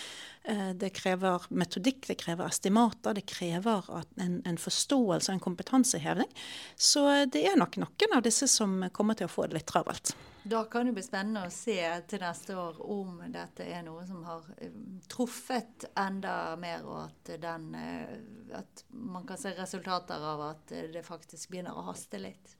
Uh, 0.47 0.71
det 0.79 0.93
krever 0.97 1.47
metodikk, 1.49 2.05
det 2.09 2.19
krever 2.23 2.47
estimater, 2.47 3.17
det 3.17 3.27
krever 3.29 3.87
en, 4.19 4.39
en 4.45 4.61
forståelse 4.61 5.31
og 5.31 5.37
en 5.37 5.45
kompetanseheving. 5.49 6.31
Så 6.75 7.05
det 7.31 7.45
er 7.47 7.59
nok 7.59 7.79
noen 7.81 8.17
av 8.17 8.25
disse 8.27 8.49
som 8.51 8.81
kommer 8.93 9.17
til 9.17 9.29
å 9.29 9.35
få 9.35 9.47
det 9.47 9.61
litt 9.61 9.69
travelt. 9.71 10.15
Da 10.49 10.63
kan 10.63 10.85
det 10.85 10.93
bli 10.95 11.03
spennende 11.03 11.41
å 11.43 11.51
se 11.51 11.75
til 12.07 12.21
neste 12.23 12.55
år 12.55 12.77
om 12.87 13.17
dette 13.33 13.65
er 13.67 13.81
noe 13.83 14.05
som 14.07 14.21
har 14.23 14.45
eh, 14.63 14.71
truffet 15.11 15.89
enda 15.99 16.55
mer, 16.59 16.85
og 16.87 17.01
at, 17.01 17.31
den, 17.41 17.65
eh, 17.75 18.13
at 18.55 18.85
man 18.87 19.25
kan 19.27 19.39
se 19.41 19.51
resultater 19.57 20.23
av 20.23 20.45
at 20.45 20.71
det 20.93 21.03
faktisk 21.03 21.51
begynner 21.51 21.75
å 21.75 21.89
haste 21.89 22.21
litt. 22.21 22.55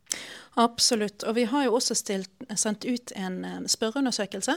Absolutt. 0.57 1.21
Og 1.29 1.35
vi 1.37 1.43
har 1.51 1.67
jo 1.67 1.75
også 1.77 1.95
stilt, 1.97 2.31
sendt 2.57 2.85
ut 2.89 3.11
en 3.15 3.67
spørreundersøkelse 3.69 4.55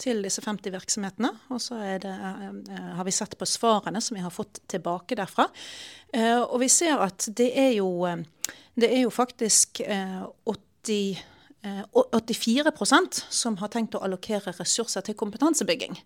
til 0.00 0.20
disse 0.26 0.44
50 0.44 0.74
virksomhetene. 0.74 1.30
Og 1.54 1.62
så 1.64 1.78
det, 2.02 2.12
eh, 2.12 2.82
har 2.98 3.08
vi 3.08 3.14
sett 3.16 3.38
på 3.38 3.48
svarene 3.48 4.02
som 4.04 4.18
vi 4.18 4.24
har 4.24 4.34
fått 4.34 4.60
tilbake 4.68 5.16
derfra. 5.16 5.48
Og 6.48 6.60
vi 6.60 6.68
ser 6.72 7.00
at 7.04 7.26
det 7.36 7.50
er 7.52 7.72
jo, 7.76 7.88
det 8.80 8.88
er 8.88 9.02
jo 9.02 9.10
faktisk 9.12 9.82
80 9.84 11.18
84% 11.62 13.24
som 13.28 13.56
har 13.58 13.68
tenkt 13.68 13.96
å 13.98 14.02
allokere 14.06 14.52
ressurser 14.54 15.02
til 15.02 15.16
kompetansebygging 15.18 15.96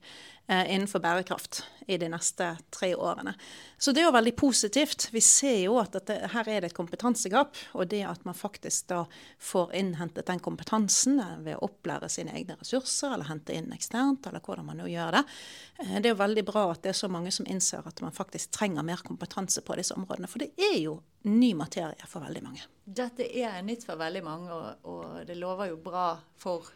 eh, 0.49 0.75
innenfor 0.75 1.03
bærekraft 1.05 1.61
i 1.87 1.99
de 2.01 2.09
neste 2.09 2.47
tre 2.73 2.95
årene. 2.95 3.35
Så 3.77 3.93
det 3.93 4.01
er 4.01 4.07
jo 4.07 4.15
veldig 4.17 4.33
positivt. 4.39 5.11
Vi 5.13 5.21
ser 5.21 5.59
jo 5.61 5.77
at 5.83 5.93
dette, 5.93 6.17
her 6.33 6.49
er 6.49 6.63
det 6.63 6.71
et 6.71 6.77
kompetansegap. 6.77 7.59
Og 7.77 7.91
det 7.91 8.01
at 8.09 8.25
man 8.25 8.39
faktisk 8.39 8.89
da 8.95 9.03
får 9.43 9.75
innhentet 9.77 10.31
den 10.31 10.41
kompetansen 10.41 11.21
eh, 11.21 11.37
ved 11.45 11.59
å 11.59 11.69
opplære 11.69 12.09
sine 12.13 12.33
egne 12.39 12.57
ressurser, 12.57 13.13
eller 13.13 13.29
hente 13.29 13.53
inn 13.57 13.73
eksternt, 13.77 14.31
eller 14.31 14.41
hvordan 14.41 14.71
man 14.71 14.81
nå 14.81 14.89
gjør 14.89 15.19
det. 15.19 15.25
Eh, 15.85 15.97
det 15.99 16.07
er 16.07 16.15
jo 16.15 16.23
veldig 16.25 16.47
bra 16.49 16.69
at 16.73 16.85
det 16.87 16.95
er 16.95 17.01
så 17.05 17.13
mange 17.13 17.35
som 17.35 17.49
innser 17.51 17.85
at 17.85 18.01
man 18.05 18.17
faktisk 18.17 18.57
trenger 18.57 18.87
mer 18.87 19.05
kompetanse 19.05 19.61
på 19.67 19.77
disse 19.77 19.97
områdene. 19.99 20.33
For 20.33 20.47
det 20.47 20.55
er 20.73 20.79
jo 20.81 21.03
ny 21.29 21.53
materie 21.55 22.09
for 22.09 22.25
veldig 22.25 22.43
mange. 22.45 22.65
Dette 22.85 23.27
er 23.27 23.61
nytt 23.67 23.87
for 23.87 24.01
veldig 24.01 24.23
mange, 24.27 24.57
og 24.89 25.23
det 25.29 25.37
lover 25.39 25.71
jo 25.71 25.79
bra 25.83 26.07
for 26.41 26.71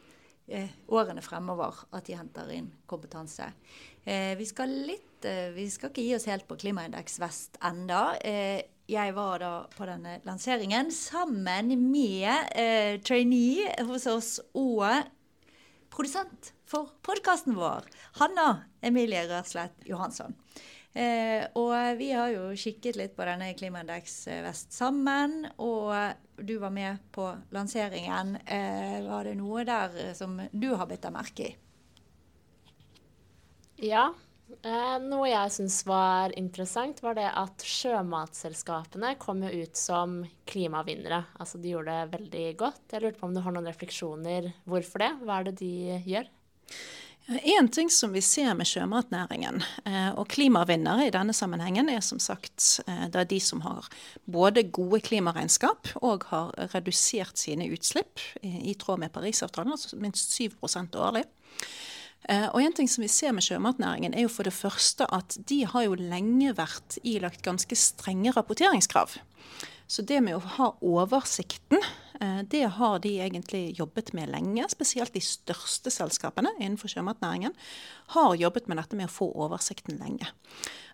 eh, 0.47 0.71
årene 0.93 1.25
fremover 1.25 1.83
at 1.97 2.07
de 2.07 2.17
henter 2.19 2.53
inn 2.55 2.71
kompetanse. 2.87 3.49
Eh, 4.05 4.37
vi, 4.39 4.47
skal 4.47 4.73
litt, 4.87 5.25
eh, 5.27 5.51
vi 5.57 5.67
skal 5.73 5.91
ikke 5.91 6.07
gi 6.07 6.15
oss 6.19 6.29
helt 6.31 6.47
på 6.49 6.59
Klimaindeks 6.63 7.19
Vest 7.23 7.59
enda. 7.67 8.15
Jeg 8.87 9.17
var 9.17 9.43
da 9.43 9.53
på 9.75 9.89
denne 9.89 10.21
lanseringen 10.29 10.93
sammen 10.95 11.73
med 11.91 13.03
trainee 13.03 13.73
hos 13.89 14.07
oss 14.07 14.37
og 14.55 14.87
produsent 15.91 16.53
for 16.67 16.91
podkasten 17.07 17.55
vår, 17.57 17.87
Hanna 18.21 18.49
Emilie 18.85 19.23
Rørslett 19.31 19.87
Johansson. 19.87 20.35
Eh, 20.97 21.45
og 21.61 21.99
vi 21.99 22.11
har 22.17 22.31
jo 22.33 22.49
kikket 22.57 22.97
litt 22.97 23.17
på 23.17 23.27
denne 23.29 23.51
Klimaindeks 23.59 24.15
eh, 24.33 24.43
Vest 24.47 24.73
sammen, 24.73 25.43
og 25.61 25.93
du 26.41 26.57
var 26.63 26.73
med 26.73 27.03
på 27.13 27.29
lanseringen. 27.53 28.37
Eh, 28.45 29.03
var 29.05 29.29
det 29.29 29.37
noe 29.37 29.67
der 29.69 30.15
som 30.17 30.39
du 30.53 30.71
har 30.73 30.89
bitt 30.89 31.05
deg 31.05 31.17
merke 31.17 31.51
i? 31.51 31.57
Ja, 33.85 34.09
Eh, 34.47 34.99
noe 35.03 35.27
jeg 35.27 35.53
syns 35.57 35.81
var 35.89 36.31
interessant, 36.39 37.01
var 37.03 37.17
det 37.19 37.27
at 37.27 37.65
sjømatselskapene 37.67 39.17
kom 39.19 39.43
jo 39.43 39.65
ut 39.65 39.79
som 39.79 40.21
klimavinnere. 40.47 41.25
Altså 41.43 41.59
de 41.59 41.73
gjorde 41.75 41.95
det 41.97 42.13
veldig 42.15 42.45
godt. 42.61 42.85
Jeg 42.93 43.03
lurte 43.03 43.19
på 43.21 43.27
om 43.27 43.35
du 43.35 43.43
har 43.43 43.57
noen 43.57 43.67
refleksjoner. 43.67 44.53
Hvorfor 44.71 45.03
det? 45.03 45.11
Hva 45.23 45.41
er 45.41 45.49
det 45.49 45.57
de 45.63 45.73
gjør? 46.07 46.31
En 47.27 47.69
ting 47.69 47.91
som 47.91 48.13
vi 48.15 48.21
ser 48.23 48.53
med 48.55 48.69
sjømatnæringen, 48.71 49.59
eh, 49.85 50.13
og 50.15 50.29
klimavinnere 50.31 51.09
i 51.09 51.15
denne 51.15 51.35
sammenhengen, 51.35 51.89
er 51.91 52.05
som 52.05 52.21
sagt 52.23 52.85
eh, 52.87 53.09
det 53.11 53.19
er 53.19 53.31
de 53.33 53.41
som 53.43 53.65
har 53.65 53.89
både 54.31 54.63
gode 54.71 55.01
klimaregnskap 55.03 55.91
og 56.07 56.29
har 56.31 56.55
redusert 56.77 57.35
sine 57.43 57.67
utslipp 57.75 58.23
i 58.47 58.77
tråd 58.79 59.03
med 59.03 59.11
Parisavtalen, 59.11 59.75
altså 59.75 59.99
minst 59.99 60.39
7 60.39 60.55
årlig. 60.63 61.25
Eh, 62.29 62.47
og 62.47 62.63
en 62.63 62.79
ting 62.79 62.91
som 62.91 63.03
vi 63.03 63.11
ser 63.11 63.35
med 63.35 63.43
sjømatnæringen, 63.43 64.15
er 64.15 64.29
jo 64.29 64.31
for 64.31 64.47
det 64.47 64.55
første 64.55 65.11
at 65.11 65.35
de 65.51 65.65
har 65.67 65.83
jo 65.89 65.99
lenge 65.99 66.55
vært 66.55 67.01
ilagt 67.03 67.43
ganske 67.43 67.75
strenge 67.75 68.31
rapporteringskrav. 68.39 69.19
Så 69.91 70.03
det 70.03 70.23
med 70.23 70.39
å 70.39 70.47
ha 70.59 70.73
oversikten, 70.79 71.83
det 72.49 72.63
har 72.79 73.01
de 73.05 73.13
egentlig 73.21 73.79
jobbet 73.79 74.13
med 74.17 74.31
lenge. 74.33 74.65
Spesielt 74.73 75.15
de 75.15 75.23
største 75.25 75.93
selskapene 75.93 76.53
innenfor 76.57 76.91
sjømatnæringen 76.93 77.55
har 78.17 78.37
jobbet 78.41 78.69
med 78.69 78.81
dette 78.81 78.99
med 78.99 79.11
å 79.11 79.13
få 79.13 79.31
oversikten 79.47 79.99
lenge. 80.01 80.29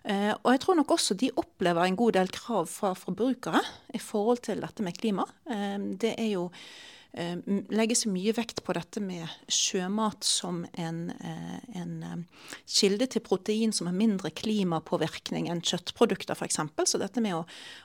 Eh, 0.03 0.33
og 0.35 0.49
jeg 0.51 0.63
tror 0.63 0.79
nok 0.79 0.95
også 0.97 1.15
de 1.19 1.31
opplever 1.39 1.85
en 1.85 1.99
god 1.99 2.17
del 2.17 2.33
krav 2.33 2.67
fra 2.71 2.91
forbrukere 2.97 3.61
i 3.95 4.01
forhold 4.03 4.43
til 4.49 4.63
dette 4.63 4.83
med 4.83 4.97
klima. 4.99 5.27
Det 5.47 6.15
er 6.17 6.33
jo 6.33 6.49
Eh, 6.51 7.02
legges 7.13 8.07
mye 8.09 8.33
vekt 8.33 8.63
på 8.65 8.73
dette 8.73 9.01
med 9.03 9.29
sjømat 9.51 10.25
som 10.25 10.63
en, 10.73 11.11
eh, 11.11 11.59
en 11.77 11.91
eh, 12.03 12.47
kilde 12.65 13.05
til 13.13 13.21
protein 13.21 13.73
som 13.73 13.89
har 13.89 13.93
mindre 13.97 14.31
klimapåvirkning 14.33 15.45
enn 15.51 15.61
kjøttprodukter 15.61 16.33
f.eks. 16.33 16.57
Så 16.89 17.01
dette 17.01 17.21
med 17.21 17.37
å, 17.37 17.43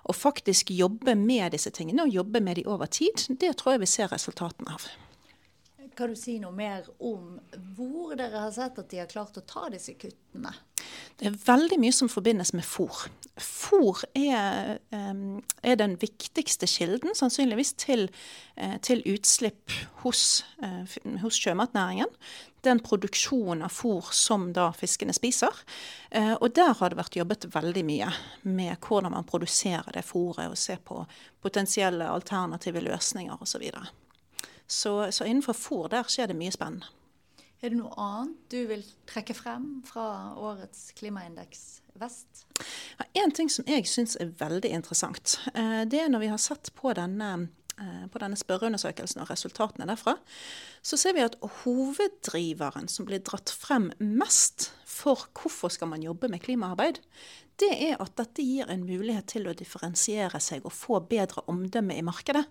å, 0.09 0.17
faktisk 0.17 0.73
jobbe 0.73 1.13
med 1.19 1.53
disse 1.53 1.71
tingene, 1.75 2.07
og 2.07 2.17
jobbe 2.17 2.41
med 2.41 2.57
de 2.57 2.65
over 2.69 2.89
tid, 2.89 3.27
det 3.29 3.53
tror 3.61 3.77
jeg 3.77 3.85
vi 3.85 3.93
ser 3.93 4.09
resultatene 4.15 4.79
av. 4.79 4.89
Kan 5.99 6.13
du 6.15 6.19
si 6.19 6.37
noe 6.39 6.55
mer 6.55 6.87
om 7.03 7.41
hvor 7.75 8.13
dere 8.19 8.45
har 8.45 8.53
sett 8.55 8.77
at 8.79 8.91
de 8.93 9.01
har 9.01 9.09
klart 9.11 9.39
å 9.41 9.43
ta 9.43 9.67
disse 9.73 9.97
kuttene? 9.99 10.53
Det 11.19 11.27
er 11.27 11.39
veldig 11.43 11.79
mye 11.83 11.95
som 11.95 12.11
forbindes 12.11 12.53
med 12.55 12.63
fôr. 12.63 13.09
Fôr 13.43 14.05
er, 14.15 14.79
er 14.95 15.81
den 15.81 15.97
viktigste 15.99 16.69
kilden, 16.71 17.17
sannsynligvis, 17.19 17.75
til, 17.83 18.07
eh, 18.55 18.77
til 18.79 19.03
utslipp 19.11 19.75
hos, 20.05 20.45
eh, 20.63 20.87
hos, 21.25 21.39
sjømatnæringen. 21.43 22.15
Den 22.63 22.79
produksjonen 22.79 23.67
av 23.67 23.75
fôr 23.75 24.13
som 24.15 24.53
da 24.53 24.71
fiskene 24.71 25.15
spiser. 25.15 25.51
Eh, 26.13 26.37
og 26.41 26.55
der 26.55 26.75
har 26.79 26.91
det 26.91 27.03
vært 27.03 27.19
jobbet 27.19 27.51
veldig 27.51 27.85
mye 27.85 28.13
med 28.45 28.79
hvordan 28.79 29.19
man 29.19 29.27
produserer 29.27 29.91
det 29.93 30.07
fôret, 30.07 30.47
og 30.47 30.59
ser 30.59 30.79
på 30.79 31.07
potensielle 31.43 32.07
alternative 32.07 32.87
løsninger 32.87 33.43
osv. 33.43 33.73
Så, 34.69 35.13
så 35.17 35.25
innenfor 35.25 35.57
fôr 35.57 35.89
der 35.93 36.09
skjer 36.13 36.29
det 36.31 36.37
mye 36.39 36.53
spennende. 36.53 36.91
Er 37.59 37.73
det 37.73 37.79
noe 37.81 37.95
annet 37.99 38.53
du 38.53 38.59
vil 38.71 38.85
trekke 39.09 39.35
frem 39.35 39.81
fra 39.87 40.35
årets 40.39 40.93
klimaindeks 40.99 41.63
vest? 41.99 42.45
Ja, 43.01 43.07
en 43.25 43.33
ting 43.35 43.51
som 43.51 43.67
jeg 43.67 43.89
syns 43.91 44.15
er 44.23 44.31
veldig 44.39 44.71
interessant, 44.77 45.41
eh, 45.55 45.83
det 45.89 46.05
er 46.05 46.13
når 46.13 46.23
vi 46.23 46.31
har 46.31 46.39
sett 46.43 46.71
på 46.79 46.93
denne, 46.95 47.49
eh, 47.81 48.05
på 48.13 48.23
denne 48.23 48.39
spørreundersøkelsen 48.39 49.25
og 49.25 49.33
resultatene 49.33 49.89
derfra, 49.91 50.15
så 50.87 51.01
ser 51.01 51.17
vi 51.17 51.25
at 51.27 51.35
hoveddriveren 51.65 52.87
som 52.87 53.09
blir 53.09 53.25
dratt 53.27 53.51
frem 53.51 53.91
mest 53.99 54.71
for 54.87 55.27
hvorfor 55.35 55.75
skal 55.75 55.91
man 55.91 56.07
jobbe 56.07 56.31
med 56.31 56.45
klimaarbeid, 56.47 57.03
det 57.59 57.73
er 57.89 57.99
at 57.99 58.15
dette 58.21 58.45
gir 58.45 58.71
en 58.71 58.87
mulighet 58.87 59.27
til 59.35 59.51
å 59.51 59.57
differensiere 59.57 60.39
seg 60.39 60.63
og 60.63 60.77
få 60.77 61.01
bedre 61.11 61.43
omdømme 61.51 61.99
i 61.99 62.07
markedet. 62.07 62.47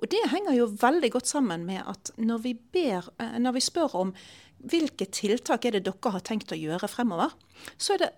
Og 0.00 0.10
det 0.12 0.22
henger 0.32 0.56
jo 0.56 0.70
veldig 0.80 1.10
godt 1.16 1.30
sammen 1.30 1.66
med 1.68 1.82
at 1.90 2.12
når 2.20 2.44
vi, 2.46 2.54
ber, 2.54 3.10
eh, 3.20 3.36
når 3.42 3.56
vi 3.58 3.64
spør 3.64 3.98
om 4.04 4.14
hvilke 4.70 5.08
tiltak 5.08 5.64
er 5.64 5.78
det 5.78 5.86
dere 5.88 6.14
har 6.14 6.24
tenkt 6.24 6.52
å 6.52 6.58
gjøre 6.58 6.88
fremover, 6.90 7.32
så 7.80 7.96
er 7.96 8.04
det 8.04 8.10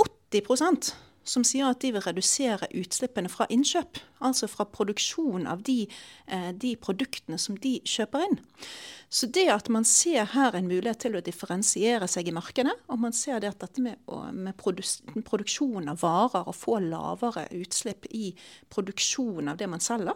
80 0.00 0.94
som 1.30 1.44
sier 1.46 1.70
at 1.70 1.82
de 1.84 1.92
vil 1.94 2.04
redusere 2.04 2.68
utslippene 2.76 3.30
fra 3.30 3.46
innkjøp. 3.52 4.00
Altså 4.26 4.48
fra 4.50 4.66
produksjon 4.68 5.46
av 5.48 5.62
de, 5.66 5.84
eh, 6.26 6.50
de 6.52 6.74
produktene 6.76 7.38
som 7.38 7.56
de 7.56 7.78
kjøper 7.86 8.26
inn. 8.26 8.40
Så 9.10 9.26
det 9.26 9.48
at 9.50 9.68
man 9.68 9.84
ser 9.84 10.28
her 10.34 10.54
en 10.54 10.68
mulighet 10.70 11.00
til 11.02 11.16
å 11.18 11.22
differensiere 11.24 12.06
seg 12.10 12.28
i 12.30 12.34
markedet, 12.34 12.76
og 12.88 13.00
man 13.02 13.14
ser 13.16 13.40
det 13.42 13.50
at 13.50 13.58
dette 13.64 13.82
med, 13.82 13.98
med 14.32 14.54
produksjon 15.26 15.90
av 15.90 15.98
varer 16.04 16.46
og 16.46 16.54
få 16.54 16.78
lavere 16.84 17.48
utslipp 17.58 18.06
i 18.14 18.30
produksjon 18.70 19.50
av 19.50 19.58
det 19.58 19.66
man 19.70 19.82
selger, 19.82 20.14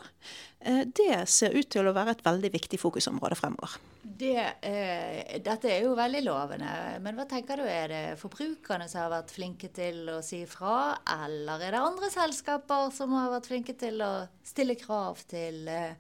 eh, 0.61 0.85
det 0.85 1.25
ser 1.29 1.57
ut 1.59 1.71
til 1.71 1.91
å 1.91 1.97
være 1.97 2.15
et 2.15 2.25
veldig 2.27 2.53
viktig 2.55 2.79
fokusområde 2.79 3.39
fremover. 3.41 3.79
Det, 4.17 4.55
eh, 4.63 5.41
dette 5.43 5.71
er 5.73 5.87
jo 5.87 5.95
veldig 5.99 6.21
lovende, 6.23 6.71
men 7.03 7.17
hva 7.19 7.25
tenker 7.27 7.59
du, 7.59 7.65
er 7.67 7.89
det 7.91 8.03
forbrukerne 8.21 8.87
som 8.91 9.03
har 9.03 9.11
vært 9.11 9.35
flinke 9.35 9.71
til 9.75 10.07
å 10.13 10.21
si 10.23 10.45
fra, 10.47 10.95
eller 11.25 11.65
er 11.65 11.75
det 11.75 11.83
andre 11.83 12.11
selskaper 12.15 12.93
som 12.95 13.15
har 13.17 13.33
vært 13.33 13.51
flinke 13.51 13.75
til 13.79 13.99
å 14.07 14.13
stille 14.47 14.79
krav 14.79 15.25
til 15.31 15.67
eh, 15.67 15.97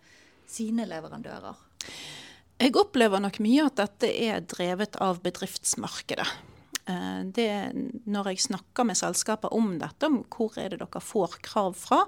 sine 0.47 0.87
leverandører? 0.87 1.59
Jeg 2.63 2.77
opplever 2.79 3.25
nok 3.25 3.41
mye 3.43 3.67
at 3.67 3.81
dette 3.83 4.13
er 4.29 4.45
drevet 4.47 4.95
av 5.03 5.19
bedriftsmarkedet. 5.25 6.29
Eh, 6.87 7.21
det, 7.33 7.49
når 8.05 8.29
jeg 8.33 8.45
snakker 8.45 8.85
med 8.85 8.99
selskaper 8.99 9.55
om 9.57 9.79
dette, 9.81 10.09
om 10.11 10.21
hvor 10.29 10.53
er 10.61 10.75
det 10.75 10.83
dere 10.83 11.01
får 11.01 11.39
krav 11.47 11.73
fra, 11.81 12.03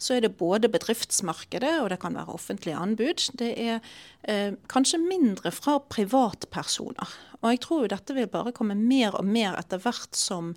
så 0.00 0.16
er 0.16 0.24
det 0.24 0.36
både 0.38 0.70
bedriftsmarkedet 0.72 1.74
og 1.82 1.90
det 1.92 2.00
kan 2.00 2.16
være 2.16 2.32
offentlige 2.32 2.80
anbud. 2.80 3.28
Det 3.40 3.52
er 3.52 3.78
eh, 4.22 4.56
kanskje 4.72 5.02
mindre 5.02 5.52
fra 5.52 5.76
privatpersoner. 5.92 7.16
Og 7.42 7.52
jeg 7.52 7.64
tror 7.66 7.84
jo 7.84 7.92
dette 7.92 8.16
vil 8.16 8.30
bare 8.32 8.54
komme 8.56 8.78
mer 8.78 9.18
og 9.18 9.28
mer 9.28 9.58
etter 9.60 9.82
hvert 9.84 10.16
som 10.16 10.54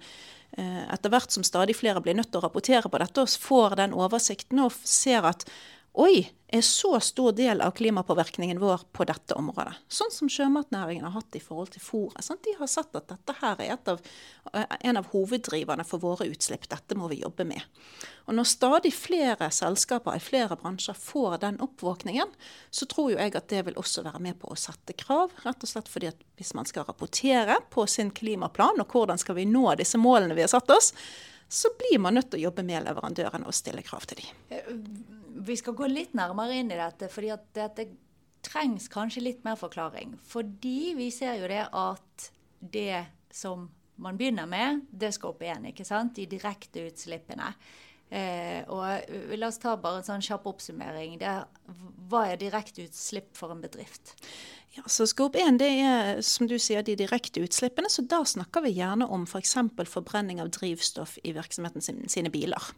eh, 0.56 0.84
etter 0.88 1.12
hvert 1.12 1.36
som 1.36 1.44
stadig 1.44 1.76
flere 1.76 2.04
blir 2.04 2.16
nødt 2.16 2.32
til 2.32 2.40
å 2.40 2.48
rapportere 2.48 2.88
på 2.88 3.02
dette 3.04 3.26
og 3.26 3.48
får 3.50 3.82
den 3.82 3.98
oversikten 3.98 4.64
og 4.64 4.80
ser 4.88 5.28
at 5.28 5.44
Oi, 5.98 6.28
er 6.48 6.62
så 6.62 7.00
stor 7.02 7.32
del 7.34 7.62
av 7.62 7.72
klimapåvirkningen 7.72 8.60
vår 8.62 8.84
på 8.94 9.06
dette 9.10 9.34
området. 9.34 9.80
Sånn 9.90 10.12
som 10.14 10.30
sjømatnæringen 10.30 11.08
har 11.08 11.16
hatt 11.16 11.36
i 11.36 11.42
forhold 11.42 11.72
til 11.74 11.82
fôret. 11.82 12.22
Sånn, 12.22 12.38
de 12.46 12.54
har 12.60 12.70
sett 12.70 12.94
at 13.00 13.08
dette 13.10 13.34
her 13.40 13.64
er 13.66 13.74
av, 13.74 14.04
eh, 14.54 14.76
en 14.92 15.02
av 15.02 15.10
hoveddriverne 15.10 15.84
for 15.84 15.98
våre 15.98 16.28
utslipp. 16.30 16.68
Dette 16.70 16.94
må 16.94 17.10
vi 17.10 17.24
jobbe 17.24 17.48
med. 17.50 17.66
Og 18.28 18.36
Når 18.36 18.46
stadig 18.46 18.94
flere 18.94 19.50
selskaper 19.50 20.16
i 20.16 20.20
flere 20.20 20.56
bransjer 20.56 20.94
får 20.94 21.40
den 21.40 21.58
oppvåkningen, 21.58 22.30
så 22.70 22.86
tror 22.86 23.12
jo 23.12 23.18
jeg 23.18 23.36
at 23.36 23.48
det 23.48 23.66
vil 23.66 23.74
også 23.74 24.04
være 24.04 24.22
med 24.22 24.38
på 24.38 24.54
å 24.54 24.56
sette 24.58 24.94
krav. 24.94 25.32
Rett 25.44 25.64
og 25.64 25.68
slett 25.70 25.90
fordi 25.90 26.10
at 26.10 26.22
hvis 26.38 26.54
man 26.54 26.66
skal 26.66 26.86
rapportere 26.86 27.58
på 27.72 27.88
sin 27.88 28.12
klimaplan, 28.12 28.80
og 28.80 28.88
hvordan 28.88 29.18
skal 29.18 29.34
vi 29.34 29.46
nå 29.46 29.76
disse 29.76 29.98
målene 29.98 30.36
vi 30.36 30.42
har 30.42 30.54
satt 30.54 30.70
oss, 30.70 30.94
så 31.50 31.70
blir 31.74 31.98
man 32.00 32.14
nødt 32.14 32.30
til 32.30 32.42
å 32.42 32.52
jobbe 32.52 32.64
med 32.64 32.86
leverandørene 32.86 33.48
og 33.48 33.56
stille 33.56 33.82
krav 33.82 34.06
til 34.06 34.22
dem. 34.22 35.18
Vi 35.46 35.58
skal 35.60 35.76
gå 35.78 35.88
litt 35.92 36.16
nærmere 36.18 36.58
inn 36.58 36.72
i 36.74 36.80
dette, 36.80 37.10
fordi 37.14 37.32
at 37.36 37.48
dette 37.58 37.90
trengs 38.48 38.88
kanskje 38.92 39.24
litt 39.26 39.44
mer 39.46 39.58
forklaring. 39.60 40.16
Fordi 40.26 40.94
vi 40.98 41.10
ser 41.14 41.38
jo 41.42 41.50
det 41.52 41.66
at 41.68 42.30
det 42.60 43.04
som 43.34 43.68
man 44.02 44.18
begynner 44.18 44.48
med, 44.50 44.86
det 44.90 45.12
skal 45.16 45.34
opp 45.34 45.44
igjen. 45.44 45.70
ikke 45.72 45.86
sant? 45.88 46.16
De 46.18 46.28
direkte 46.30 46.86
utslippene. 46.88 47.52
Eh, 48.08 48.62
og 48.72 49.36
La 49.36 49.50
oss 49.50 49.60
ta 49.60 49.74
bare 49.82 50.00
en 50.00 50.08
sånn 50.08 50.24
kjapp 50.24 50.46
oppsummering. 50.48 51.18
Det, 51.20 51.34
hva 52.10 52.24
er 52.30 52.40
direkte 52.40 52.86
utslipp 52.88 53.34
for 53.38 53.52
en 53.52 53.64
bedrift? 53.64 54.14
Ja, 54.78 54.86
så 54.86 55.08
Skop 55.10 55.36
1 55.36 55.58
det 55.60 55.70
er 55.82 56.22
som 56.26 56.48
du 56.48 56.56
sier, 56.62 56.86
de 56.86 56.96
direkte 57.00 57.42
utslippene. 57.44 57.90
så 57.90 58.06
Da 58.06 58.22
snakker 58.24 58.64
vi 58.64 58.78
gjerne 58.78 59.10
om 59.10 59.26
f.eks. 59.28 59.58
For 59.76 59.94
forbrenning 60.00 60.42
av 60.44 60.54
drivstoff 60.54 61.18
i 61.24 61.34
virksomheten 61.36 61.84
sin, 61.84 62.04
sine 62.08 62.32
biler. 62.32 62.72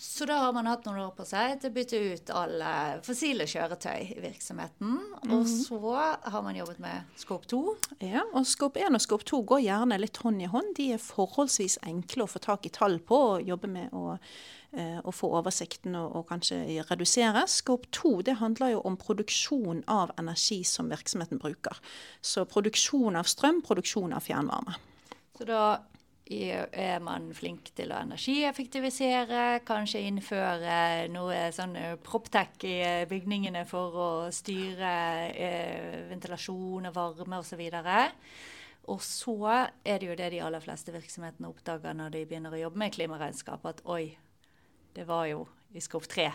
Så 0.00 0.24
da 0.24 0.38
har 0.40 0.52
man 0.56 0.64
hatt 0.64 0.86
noen 0.88 1.02
år 1.02 1.10
på 1.12 1.26
seg 1.28 1.58
til 1.60 1.68
å 1.68 1.74
bytte 1.74 1.98
ut 2.00 2.30
alle 2.32 2.68
fossile 3.04 3.44
kjøretøy 3.44 4.14
i 4.14 4.22
virksomheten. 4.22 4.94
Mm. 5.26 5.34
Og 5.36 5.42
så 5.50 5.80
har 5.92 6.44
man 6.46 6.56
jobbet 6.56 6.78
med 6.80 7.18
Scope 7.20 7.44
2. 7.50 7.60
Ja, 8.08 8.22
og 8.32 8.48
Scope 8.48 8.80
1 8.80 8.96
og 8.96 9.04
Scope 9.04 9.28
2 9.28 9.42
går 9.50 9.60
gjerne 9.66 9.98
litt 10.00 10.22
hånd 10.24 10.40
i 10.40 10.48
hånd. 10.48 10.72
De 10.78 10.86
er 10.94 11.02
forholdsvis 11.04 11.82
enkle 11.84 12.24
å 12.24 12.32
få 12.32 12.40
tak 12.40 12.64
i 12.64 12.72
tall 12.72 12.96
på 13.04 13.20
og 13.34 13.52
jobbe 13.52 13.68
med 13.68 13.92
å 13.92 14.14
eh, 14.16 14.96
å 15.04 15.12
få 15.12 15.34
oversikten 15.36 15.98
og, 16.00 16.16
og, 16.16 16.26
kanskje 16.32 16.62
redusere. 16.88 17.44
Scope 17.52 17.92
2 17.92 18.14
det 18.30 18.38
handler 18.40 18.78
jo 18.78 18.82
om 18.88 18.96
produksjon 19.00 19.84
av 19.84 20.16
energi 20.16 20.62
som 20.64 20.88
virksomheten 20.88 21.44
bruker. 21.44 21.76
Så 22.24 22.48
produksjon 22.48 23.20
av 23.20 23.28
strøm, 23.28 23.60
produksjon 23.68 24.16
av 24.16 24.24
fjernvarme. 24.24 24.80
Så 25.36 25.44
da 25.48 25.64
er 26.30 27.00
man 27.02 27.30
flink 27.34 27.72
til 27.74 27.90
å 27.90 27.98
energieffektivisere, 28.04 29.62
kanskje 29.66 30.04
innføre 30.06 31.08
noe 31.10 31.48
sånn 31.54 31.74
eh, 31.76 31.96
proptech 31.98 32.66
i 32.68 32.76
eh, 32.86 33.06
bygningene 33.10 33.64
for 33.66 33.96
å 33.98 34.10
styre 34.34 34.92
eh, 35.34 35.96
ventilasjon 36.12 36.86
og 36.90 36.94
varme 36.94 37.40
osv. 37.42 37.64
Og 38.90 39.02
så 39.02 39.40
er 39.84 39.98
det 39.98 40.06
jo 40.06 40.18
det 40.18 40.30
de 40.36 40.44
aller 40.46 40.62
fleste 40.62 40.94
virksomhetene 40.94 41.50
oppdager 41.50 41.98
når 41.98 42.14
de 42.14 42.26
begynner 42.30 42.54
å 42.54 42.62
jobbe 42.62 42.84
med 42.84 42.94
klimaregnskap, 42.94 43.66
at 43.66 43.82
oi, 43.90 44.14
det 44.94 45.08
var 45.10 45.26
jo 45.30 45.44
i 45.74 45.82
skop 45.82 46.06
3 46.10 46.30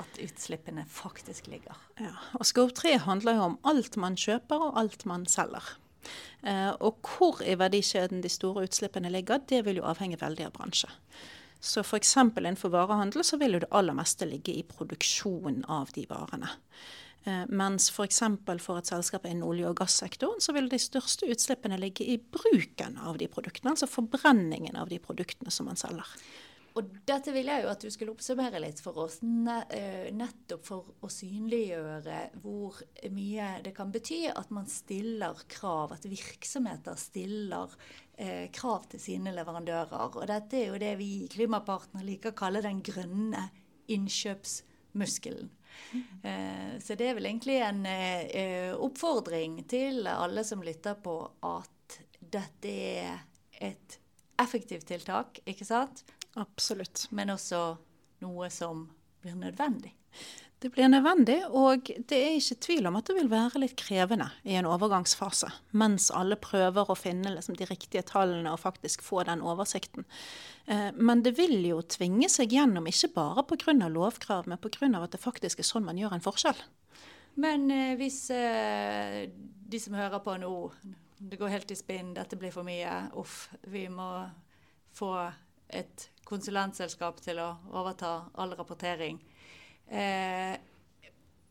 at 0.00 0.18
utslippene 0.18 0.84
faktisk 0.90 1.46
ligger. 1.46 1.76
Ja, 2.00 2.16
og 2.34 2.46
Skop 2.48 2.74
3 2.74 2.96
handler 3.04 3.38
jo 3.38 3.48
om 3.52 3.56
alt 3.62 3.94
man 4.00 4.16
kjøper 4.18 4.68
og 4.68 4.78
alt 4.80 5.04
man 5.06 5.26
selger. 5.30 5.76
Eh, 6.42 6.72
og 6.80 7.00
hvor 7.04 7.40
i 7.44 7.56
verdikjeden 7.58 8.24
de 8.24 8.32
store 8.32 8.66
utslippene 8.68 9.12
ligger, 9.12 9.42
det 9.48 9.64
vil 9.66 9.80
jo 9.80 9.88
avhenge 9.88 10.20
veldig 10.20 10.48
av 10.48 10.56
bransje. 10.58 10.90
Så 11.64 11.80
f.eks. 11.80 12.16
innenfor 12.16 12.72
varehandel 12.74 13.24
så 13.24 13.38
vil 13.40 13.56
jo 13.56 13.62
det 13.64 13.72
aller 13.72 13.96
meste 13.96 14.28
ligge 14.28 14.52
i 14.52 14.66
produksjonen 14.68 15.64
av 15.72 15.94
de 15.96 16.04
varene. 16.10 16.50
Eh, 17.24 17.44
mens 17.48 17.88
f.eks. 17.88 18.20
For, 18.44 18.60
for 18.60 18.80
et 18.80 18.90
selskap 18.90 19.24
innen 19.24 19.46
olje- 19.46 19.70
og 19.70 19.78
gassektoren, 19.80 20.42
så 20.44 20.52
vil 20.56 20.68
de 20.68 20.80
største 20.82 21.28
utslippene 21.32 21.78
ligge 21.80 22.04
i 22.04 22.18
bruken 22.18 22.98
av 23.00 23.16
de 23.20 23.30
produktene. 23.32 23.72
Altså 23.72 23.88
forbrenningen 23.88 24.76
av 24.76 24.92
de 24.92 25.00
produktene 25.00 25.52
som 25.54 25.70
man 25.70 25.80
selger. 25.80 26.10
Og 26.74 26.94
dette 27.06 27.30
vil 27.30 27.46
jeg 27.46 27.62
jo 27.62 27.68
at 27.70 27.84
du 27.84 27.90
skulle 27.92 28.12
oppsummere 28.16 28.58
litt 28.58 28.80
for 28.82 28.98
oss, 29.04 29.20
eh, 29.22 30.08
nettopp 30.10 30.64
for 30.66 30.88
å 31.06 31.10
synliggjøre 31.12 32.16
hvor 32.42 32.80
mye 33.14 33.50
det 33.62 33.70
kan 33.76 33.92
bety 33.94 34.24
at 34.32 34.50
man 34.54 34.66
stiller 34.70 35.38
krav, 35.50 35.94
at 35.94 36.08
virksomheter 36.10 36.98
stiller 36.98 37.76
eh, 38.18 38.50
krav 38.54 38.88
til 38.90 39.02
sine 39.04 39.34
leverandører. 39.36 40.18
Og 40.18 40.26
dette 40.30 40.58
er 40.58 40.72
jo 40.72 40.80
det 40.82 40.96
vi 40.98 41.10
i 41.22 41.28
Klimapartner 41.30 42.02
liker 42.06 42.34
å 42.34 42.40
kalle 42.42 42.64
den 42.64 42.82
grønne 42.82 43.46
innkjøpsmuskelen. 43.94 45.52
Mm. 45.90 46.78
så 46.78 46.94
det 46.94 47.08
er 47.10 47.16
vel 47.18 47.26
egentlig 47.26 47.56
en 47.66 47.80
eh, 47.90 48.70
oppfordring 48.78 49.56
til 49.66 50.06
alle 50.06 50.44
som 50.46 50.62
lytter 50.62 50.94
på, 51.02 51.16
at 51.42 51.96
dette 52.18 52.70
er 52.70 53.24
et 53.58 53.98
effektivt 54.38 54.86
tiltak, 54.90 55.40
ikke 55.50 55.66
sant? 55.66 56.04
Absolutt. 56.40 57.06
Men 57.10 57.34
også 57.34 57.62
noe 58.24 58.50
som 58.50 58.88
blir 59.22 59.36
nødvendig. 59.38 59.94
Det 60.64 60.70
blir 60.72 60.88
nødvendig, 60.88 61.42
og 61.52 61.90
det 62.08 62.16
er 62.16 62.38
ikke 62.38 62.56
tvil 62.64 62.86
om 62.88 62.94
at 62.96 63.10
det 63.10 63.18
vil 63.18 63.28
være 63.28 63.60
litt 63.60 63.74
krevende 63.76 64.30
i 64.48 64.54
en 64.56 64.64
overgangsfase, 64.64 65.50
mens 65.76 66.06
alle 66.08 66.38
prøver 66.40 66.88
å 66.88 66.96
finne 66.96 67.34
liksom, 67.34 67.58
de 67.58 67.66
riktige 67.68 68.00
tallene 68.08 68.48
og 68.48 68.62
faktisk 68.62 69.04
få 69.04 69.26
den 69.28 69.42
oversikten. 69.44 70.06
Eh, 70.64 70.88
men 70.96 71.20
det 71.26 71.34
vil 71.36 71.58
jo 71.68 71.82
tvinge 71.84 72.30
seg 72.32 72.56
gjennom, 72.56 72.88
ikke 72.88 73.12
bare 73.12 73.44
pga. 73.44 73.76
lovkrav, 73.92 74.48
men 74.48 74.56
pga. 74.56 74.88
at 75.02 75.12
det 75.12 75.20
faktisk 75.20 75.60
er 75.60 75.68
sånn 75.68 75.84
man 75.84 76.00
gjør 76.00 76.16
en 76.16 76.24
forskjell. 76.24 76.64
Men 77.34 77.70
eh, 77.70 77.92
hvis 78.00 78.30
eh, 78.30 79.28
de 79.68 79.80
som 79.82 80.00
hører 80.00 80.24
på 80.24 80.38
nå, 80.40 80.54
det 81.18 81.36
går 81.36 81.58
helt 81.58 81.76
i 81.76 81.76
spinn, 81.76 82.14
dette 82.16 82.40
blir 82.40 82.54
for 82.56 82.64
mye, 82.64 83.10
uff, 83.20 83.50
vi 83.68 83.84
må 83.92 84.24
få 84.96 85.12
et 85.74 86.10
konsulentselskap 86.24 87.20
til 87.24 87.40
å 87.42 87.48
overta 87.74 88.14
all 88.40 88.54
rapportering. 88.56 89.18
Eh, 89.88 90.54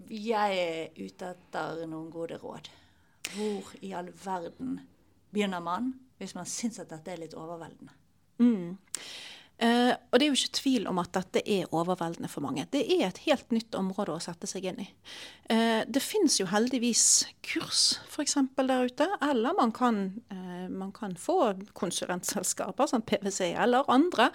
jeg 0.10 0.64
er 0.64 0.98
ute 0.98 1.34
etter 1.36 1.84
noen 1.88 2.10
gode 2.12 2.40
råd. 2.42 2.70
Hvor 3.34 3.70
i 3.82 3.94
all 3.96 4.10
verden 4.24 4.80
begynner 5.34 5.64
man 5.64 5.94
hvis 6.20 6.36
man 6.38 6.48
syns 6.50 6.80
at 6.82 6.92
dette 6.92 7.14
er 7.14 7.22
litt 7.24 7.36
overveldende? 7.38 7.94
Mm. 8.42 8.78
Uh, 9.62 9.94
og 10.10 10.18
det 10.18 10.26
er 10.26 10.32
jo 10.32 10.38
ikke 10.40 10.58
tvil 10.58 10.88
om 10.90 10.98
at 11.00 11.12
dette 11.14 11.44
er 11.48 11.70
overveldende 11.72 12.30
for 12.32 12.44
mange. 12.44 12.66
Det 12.74 12.82
er 12.96 13.06
et 13.06 13.22
helt 13.28 13.52
nytt 13.54 13.76
område 13.78 14.16
å 14.16 14.24
sette 14.24 14.50
seg 14.50 14.66
inn 14.72 14.82
i. 14.82 14.88
Uh, 15.46 15.86
det 15.86 16.02
finnes 16.04 16.40
jo 16.40 16.48
heldigvis 16.50 17.04
kurs 17.46 17.84
f.eks. 18.10 18.36
der 18.58 18.90
ute, 18.90 19.08
eller 19.24 19.56
man 19.60 19.72
kan, 19.76 20.02
uh, 20.34 20.66
man 20.74 20.90
kan 20.96 21.14
få 21.20 21.54
konsulentselskaper 21.78 22.90
som 22.90 23.06
PwC 23.06 23.54
eller 23.54 23.88
andre 23.94 24.32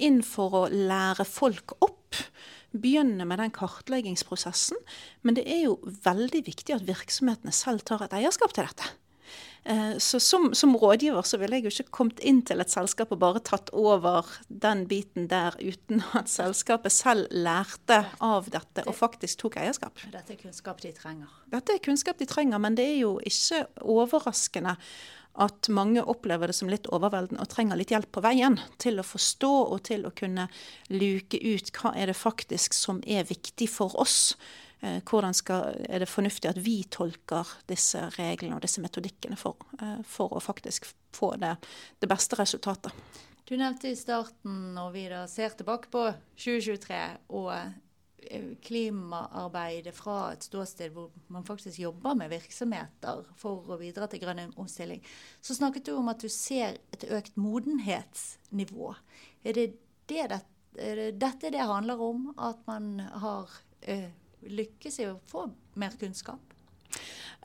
inn 0.00 0.20
for 0.24 0.56
å 0.56 0.62
lære 0.72 1.26
folk 1.28 1.76
opp. 1.84 2.16
Begynne 2.70 3.26
med 3.28 3.42
den 3.42 3.52
kartleggingsprosessen. 3.54 4.78
Men 5.26 5.36
det 5.36 5.44
er 5.50 5.64
jo 5.66 5.76
veldig 5.84 6.42
viktig 6.46 6.74
at 6.74 6.86
virksomhetene 6.88 7.54
selv 7.54 7.84
tar 7.86 8.06
et 8.06 8.16
eierskap 8.16 8.54
til 8.56 8.66
dette. 8.66 8.88
Eh, 9.64 9.98
så 9.98 10.20
som, 10.20 10.54
som, 10.54 10.76
rådgiver 10.76 11.22
så 11.22 11.36
ville 11.40 11.58
jeg 11.58 11.66
jo 11.66 11.72
ikke 11.74 11.96
kommet 11.98 12.22
inn 12.24 12.40
til 12.48 12.62
et 12.62 12.72
selskap 12.72 13.12
og 13.12 13.20
bare 13.20 13.42
tatt 13.44 13.68
over 13.76 14.28
den 14.48 14.86
biten 14.88 15.28
der 15.28 15.56
uten 15.60 16.00
at 16.18 16.32
selskapet 16.32 16.94
selv 16.94 17.28
lærte 17.30 18.02
av 18.24 18.48
dette 18.52 18.86
og 18.88 18.96
faktisk 18.96 19.44
tok 19.44 19.60
eierskap. 19.60 20.00
Dette 20.12 20.36
er 20.36 20.40
kunnskap 20.40 20.80
de 20.80 20.94
trenger. 20.96 21.28
Dette 21.52 21.76
er 21.76 21.84
kunnskap 21.84 22.20
de 22.20 22.28
trenger, 22.30 22.62
men 22.62 22.78
det 22.78 22.88
er 22.88 23.00
jo 23.02 23.16
ikke 23.20 23.66
overraskende 23.84 24.78
at 25.40 25.68
mange 25.70 26.02
opplever 26.02 26.50
det 26.50 26.56
som 26.56 26.70
litt 26.72 26.88
overveldende 26.90 27.44
og 27.44 27.52
trenger 27.52 27.78
litt 27.78 27.92
hjelp 27.92 28.10
på 28.16 28.22
veien 28.24 28.58
til 28.82 28.98
å 28.98 29.06
forstå 29.06 29.52
og 29.70 29.84
til 29.86 30.08
å 30.08 30.14
kunne 30.16 30.48
luke 30.90 31.38
ut 31.38 31.70
hva 31.76 31.92
er 31.94 32.10
det 32.10 32.18
faktisk 32.18 32.74
som 32.74 32.98
er 33.06 33.28
viktig 33.28 33.68
for 33.70 33.94
oss 34.00 34.34
hvordan 34.80 35.34
skal, 35.36 35.74
er 35.88 36.00
det 36.00 36.08
fornuftig 36.08 36.48
at 36.50 36.60
vi 36.64 36.80
tolker 36.88 37.48
disse 37.68 38.06
reglene 38.16 38.56
og 38.56 38.64
disse 38.64 38.80
metodikkene 38.80 39.36
for, 39.36 39.60
eh, 39.80 40.00
for 40.08 40.32
å 40.32 40.40
faktisk 40.40 40.88
få 41.16 41.34
det, 41.40 41.56
det, 42.00 42.08
beste 42.08 42.38
resultatet. 42.40 42.94
Du 43.44 43.56
nevnte 43.58 43.90
i 43.90 43.98
starten, 43.98 44.72
når 44.76 44.90
vi 44.94 45.04
da 45.10 45.26
ser 45.28 45.52
tilbake 45.58 45.90
på 45.92 46.06
2023 46.38 47.00
og 47.36 47.50
eh, 47.52 48.54
klimaarbeidet 48.64 49.92
fra 49.96 50.30
et 50.32 50.46
ståsted 50.46 50.94
hvor 50.94 51.10
man 51.28 51.44
faktisk 51.44 51.82
jobber 51.82 52.16
med 52.16 52.32
virksomheter 52.32 53.26
for 53.40 53.68
å 53.68 53.78
bidra 53.80 54.08
til 54.08 54.22
grønn 54.22 54.54
omstilling, 54.56 55.02
så 55.42 55.58
snakket 55.58 55.90
du 55.90 55.96
om 55.98 56.08
at 56.12 56.24
du 56.24 56.30
ser 56.32 56.78
et 56.94 57.04
økt 57.10 57.36
modenhetsnivå. 57.36 58.94
Er 59.44 59.58
det, 59.58 59.68
det, 60.08 60.24
er 60.78 60.96
det 61.02 61.12
dette 61.20 61.52
det 61.52 61.68
handler 61.68 62.00
om? 62.00 62.30
At 62.38 62.64
man 62.70 62.96
har 63.20 63.60
lykkes 64.46 65.00
i 65.02 65.10
å 65.10 65.18
få 65.30 65.48
mer 65.80 65.96
kunnskap? 66.00 66.40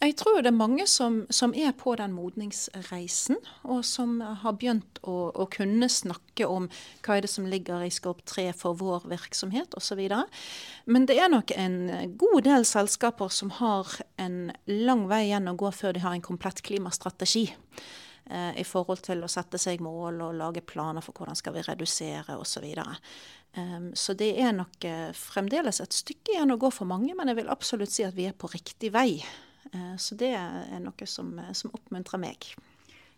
Jeg 0.04 0.18
tror 0.20 0.42
det 0.44 0.50
er 0.50 0.58
mange 0.58 0.84
som, 0.92 1.22
som, 1.32 1.54
er 1.56 1.72
på 1.80 1.94
den 1.96 2.12
modningsreisen, 2.12 3.38
og 3.64 3.86
som 3.88 4.18
har 4.20 4.58
begynt 4.60 5.00
å, 5.08 5.32
å, 5.32 5.46
kunne 5.48 5.88
snakke 5.90 6.48
om 6.52 6.68
hva 7.06 7.16
er 7.16 7.24
det 7.24 7.32
som 7.32 7.48
ligger 7.48 7.86
i 7.86 7.92
Skorp 7.94 8.26
3 8.28 8.50
for 8.60 8.76
vår 8.76 9.08
virksomhet 9.08 9.78
osv. 9.80 10.02
Men 10.86 11.08
det 11.08 11.16
er 11.16 11.32
nok 11.32 11.56
en 11.56 11.78
god 12.20 12.44
del 12.50 12.68
selskaper 12.68 13.32
som 13.32 13.54
har 13.62 13.96
en 14.20 14.52
lang 14.68 15.06
vei 15.08 15.30
igjen 15.30 15.48
å 15.48 15.56
gå 15.56 15.72
før 15.72 15.96
de 15.96 16.04
har 16.04 16.18
en 16.18 16.28
komplett 16.28 16.60
klimastrategi. 16.66 17.48
Eh, 18.26 18.58
i 18.58 18.64
forhold 18.66 19.04
til 19.06 19.22
å 19.22 19.30
sette 19.30 19.60
seg 19.62 19.84
mål 19.86 20.24
og 20.26 20.38
lage 20.40 20.64
planer 20.66 21.04
for 21.06 21.14
hvordan 21.14 21.38
skal 21.38 21.54
vi 21.54 21.62
redusere 21.68 22.40
osv. 22.40 22.56
Så, 22.56 22.62
videre. 22.64 22.96
um, 23.60 23.90
så 23.94 24.16
det 24.18 24.32
er 24.42 24.54
nok 24.56 24.88
uh, 24.88 25.12
fremdeles 25.14 25.82
et 25.84 25.94
stykke 25.94 26.34
igjen 26.34 26.54
å 26.56 26.58
gå 26.58 26.72
for 26.74 26.90
mange, 26.90 27.14
men 27.14 27.30
jeg 27.30 27.42
vil 27.42 27.52
absolutt 27.54 27.94
si 27.94 28.06
at 28.08 28.16
vi 28.18 28.26
er 28.30 28.34
på 28.34 28.50
riktig 28.50 28.94
vei. 28.96 29.20
Uh, 29.76 29.94
så 30.02 30.18
det 30.18 30.32
er 30.40 30.80
noe 30.82 31.10
som, 31.10 31.36
som 31.54 31.76
oppmuntrer 31.76 32.24
meg. 32.24 32.56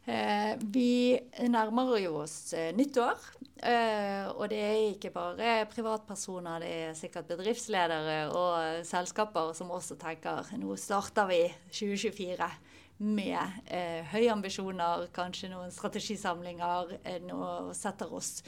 Eh, 0.07 0.55
vi 0.71 1.19
nærmer 1.51 1.97
jo 1.99 2.21
oss 2.21 2.53
eh, 2.55 2.71
nyttår. 2.75 3.19
Eh, 3.59 4.23
og 4.31 4.45
det 4.47 4.59
er 4.63 4.75
ikke 4.93 5.11
bare 5.11 5.65
privatpersoner, 5.67 6.61
det 6.63 6.69
er 6.85 6.93
sikkert 6.95 7.27
bedriftsledere 7.33 8.29
og 8.31 8.85
selskaper 8.87 9.51
som 9.57 9.73
også 9.75 9.97
tenker 9.99 10.47
nå 10.61 10.77
starter 10.79 11.27
vi 11.27 11.41
2024 11.73 12.47
med 12.97 13.61
eh, 13.65 14.01
høye 14.11 14.31
ambisjoner, 14.33 15.07
kanskje 15.15 15.51
noen 15.51 15.73
strategisamlinger, 15.73 16.97
eh, 17.03 17.21
og 17.35 17.73
setter 17.77 18.13
oss 18.17 18.39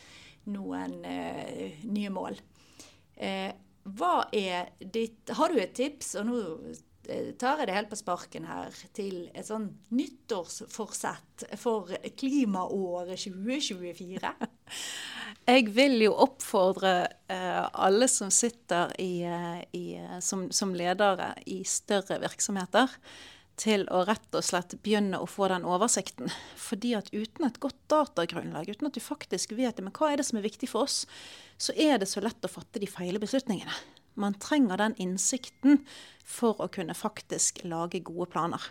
noen 0.49 0.99
eh, 1.05 1.79
nye 1.89 2.11
mål. 2.13 2.39
Eh, 3.19 3.51
hva 3.89 4.27
er 4.35 4.69
ditt 4.79 5.31
Har 5.37 5.51
du 5.51 5.59
et 5.59 5.73
tips, 5.75 6.13
og 6.19 6.27
nå 6.29 6.39
eh, 7.09 7.31
tar 7.39 7.61
jeg 7.61 7.69
det 7.69 7.77
helt 7.77 7.91
på 7.91 7.99
sparken 7.99 8.47
her, 8.49 8.75
til 8.95 9.29
et 9.33 9.47
sånn 9.47 9.69
nyttårsforsett 9.95 11.49
for 11.59 11.93
klimaåret 12.19 13.19
2024? 13.19 14.35
Jeg 15.49 15.71
vil 15.73 15.95
jo 16.03 16.11
oppfordre 16.21 16.91
uh, 17.31 17.65
alle 17.73 18.05
som 18.11 18.29
sitter 18.33 18.91
i, 19.01 19.23
i, 19.73 19.85
som, 20.21 20.43
som 20.53 20.75
ledere 20.77 21.31
i 21.49 21.63
større 21.65 22.19
virksomheter, 22.21 22.93
til 23.59 23.85
å 23.91 24.03
rett 24.07 24.35
og 24.37 24.45
slett 24.45 24.77
begynne 24.83 25.19
å 25.19 25.27
få 25.29 25.49
den 25.51 25.67
oversikten. 25.67 26.31
Fordi 26.59 26.95
at 26.97 27.11
uten 27.13 27.47
et 27.47 27.59
godt 27.61 27.79
datagrunnlag, 27.91 28.71
uten 28.71 28.89
at 28.89 28.97
du 28.97 29.03
faktisk 29.03 29.53
vet 29.57 29.81
men 29.83 29.93
hva 29.95 30.11
er 30.11 30.21
det 30.21 30.27
som 30.29 30.39
er 30.39 30.47
viktig 30.47 30.71
for 30.71 30.87
oss, 30.87 31.03
så 31.59 31.75
er 31.75 31.99
det 31.99 32.09
så 32.09 32.23
lett 32.23 32.45
å 32.45 32.51
fatte 32.51 32.81
de 32.81 32.89
feile 32.89 33.21
beslutningene. 33.21 33.75
Man 34.19 34.35
trenger 34.41 34.79
den 34.79 34.95
innsikten 34.99 35.83
for 36.27 36.59
å 36.59 36.69
kunne 36.71 36.95
faktisk 36.97 37.63
lage 37.67 38.01
gode 38.03 38.29
planer. 38.33 38.63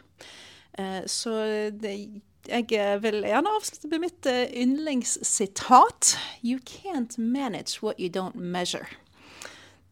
Eh, 0.78 1.04
så 1.08 1.34
det, 1.72 1.94
jeg 2.48 3.00
vil 3.02 3.24
gjerne 3.28 3.54
avslutte 3.56 3.90
med 3.92 4.04
mitt 4.04 4.28
eh, 4.28 4.44
yndlingssitat. 4.62 6.16
You 6.42 6.60
can't 6.64 7.16
manage 7.18 7.82
what 7.82 8.00
you 8.00 8.08
don't 8.12 8.36
measure. 8.36 8.88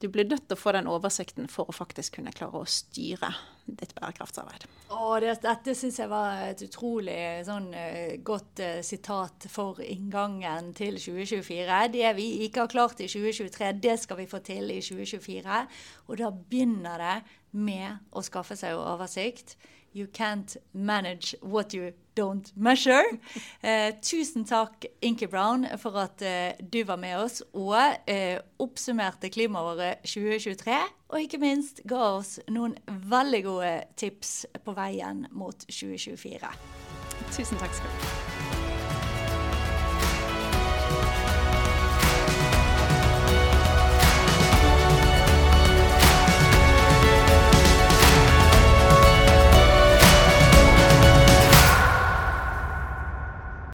Du 0.01 0.09
blir 0.13 0.29
nødt 0.29 0.45
til 0.45 0.57
å 0.57 0.61
få 0.61 0.75
den 0.77 0.89
oversikten 0.93 1.47
for 1.49 1.71
å 1.71 1.75
faktisk 1.75 2.19
kunne 2.19 2.35
klare 2.37 2.61
å 2.61 2.69
styre 2.69 3.31
ditt 3.67 3.95
bærekraftsarbeid. 3.97 4.67
Og 4.95 5.15
det, 5.25 5.33
dette 5.43 5.75
syns 5.75 5.97
jeg 5.99 6.11
var 6.11 6.43
et 6.51 6.61
utrolig 6.67 7.17
sånn, 7.49 7.71
uh, 7.73 8.13
godt 8.27 8.61
uh, 8.63 8.83
sitat 8.87 9.49
for 9.51 9.81
inngangen 9.83 10.71
til 10.77 11.01
2024. 11.01 11.81
Det 11.97 12.13
vi 12.19 12.29
ikke 12.47 12.67
har 12.67 12.73
klart 12.73 13.01
i 13.01 13.09
2023, 13.11 13.73
det 13.83 13.97
skal 14.03 14.21
vi 14.21 14.29
få 14.31 14.43
til 14.45 14.71
i 14.75 14.83
2024. 14.85 15.63
Og 16.07 16.21
da 16.21 16.31
begynner 16.37 17.03
det 17.03 17.17
med 17.57 18.13
å 18.13 18.23
skaffe 18.25 18.59
seg 18.59 18.77
oversikt. 18.77 19.57
You 19.97 20.07
can't 20.13 20.57
manage 20.75 21.35
what 21.41 21.73
you 21.73 21.93
don't 22.15 22.53
measure. 22.57 23.03
Eh, 23.63 23.95
tusen 24.03 24.45
takk, 24.45 24.85
Inke 25.01 25.27
Brown, 25.27 25.67
for 25.79 25.97
at 25.99 26.23
eh, 26.23 26.53
du 26.61 26.85
var 26.85 26.97
med 26.97 27.17
oss 27.19 27.41
og 27.53 27.97
eh, 28.07 28.39
oppsummerte 28.63 29.31
klimaåret 29.33 30.05
2023. 30.05 30.77
Og 31.09 31.25
ikke 31.25 31.41
minst 31.43 31.81
ga 31.89 32.05
oss 32.21 32.37
noen 32.53 32.77
veldig 32.87 33.43
gode 33.49 33.75
tips 33.97 34.39
på 34.63 34.77
veien 34.77 35.27
mot 35.33 35.67
2024. 35.67 36.57
Tusen 37.33 37.59
takk 37.59 37.75
skal 37.81 37.91
du 37.91 38.03
ha. 38.05 38.36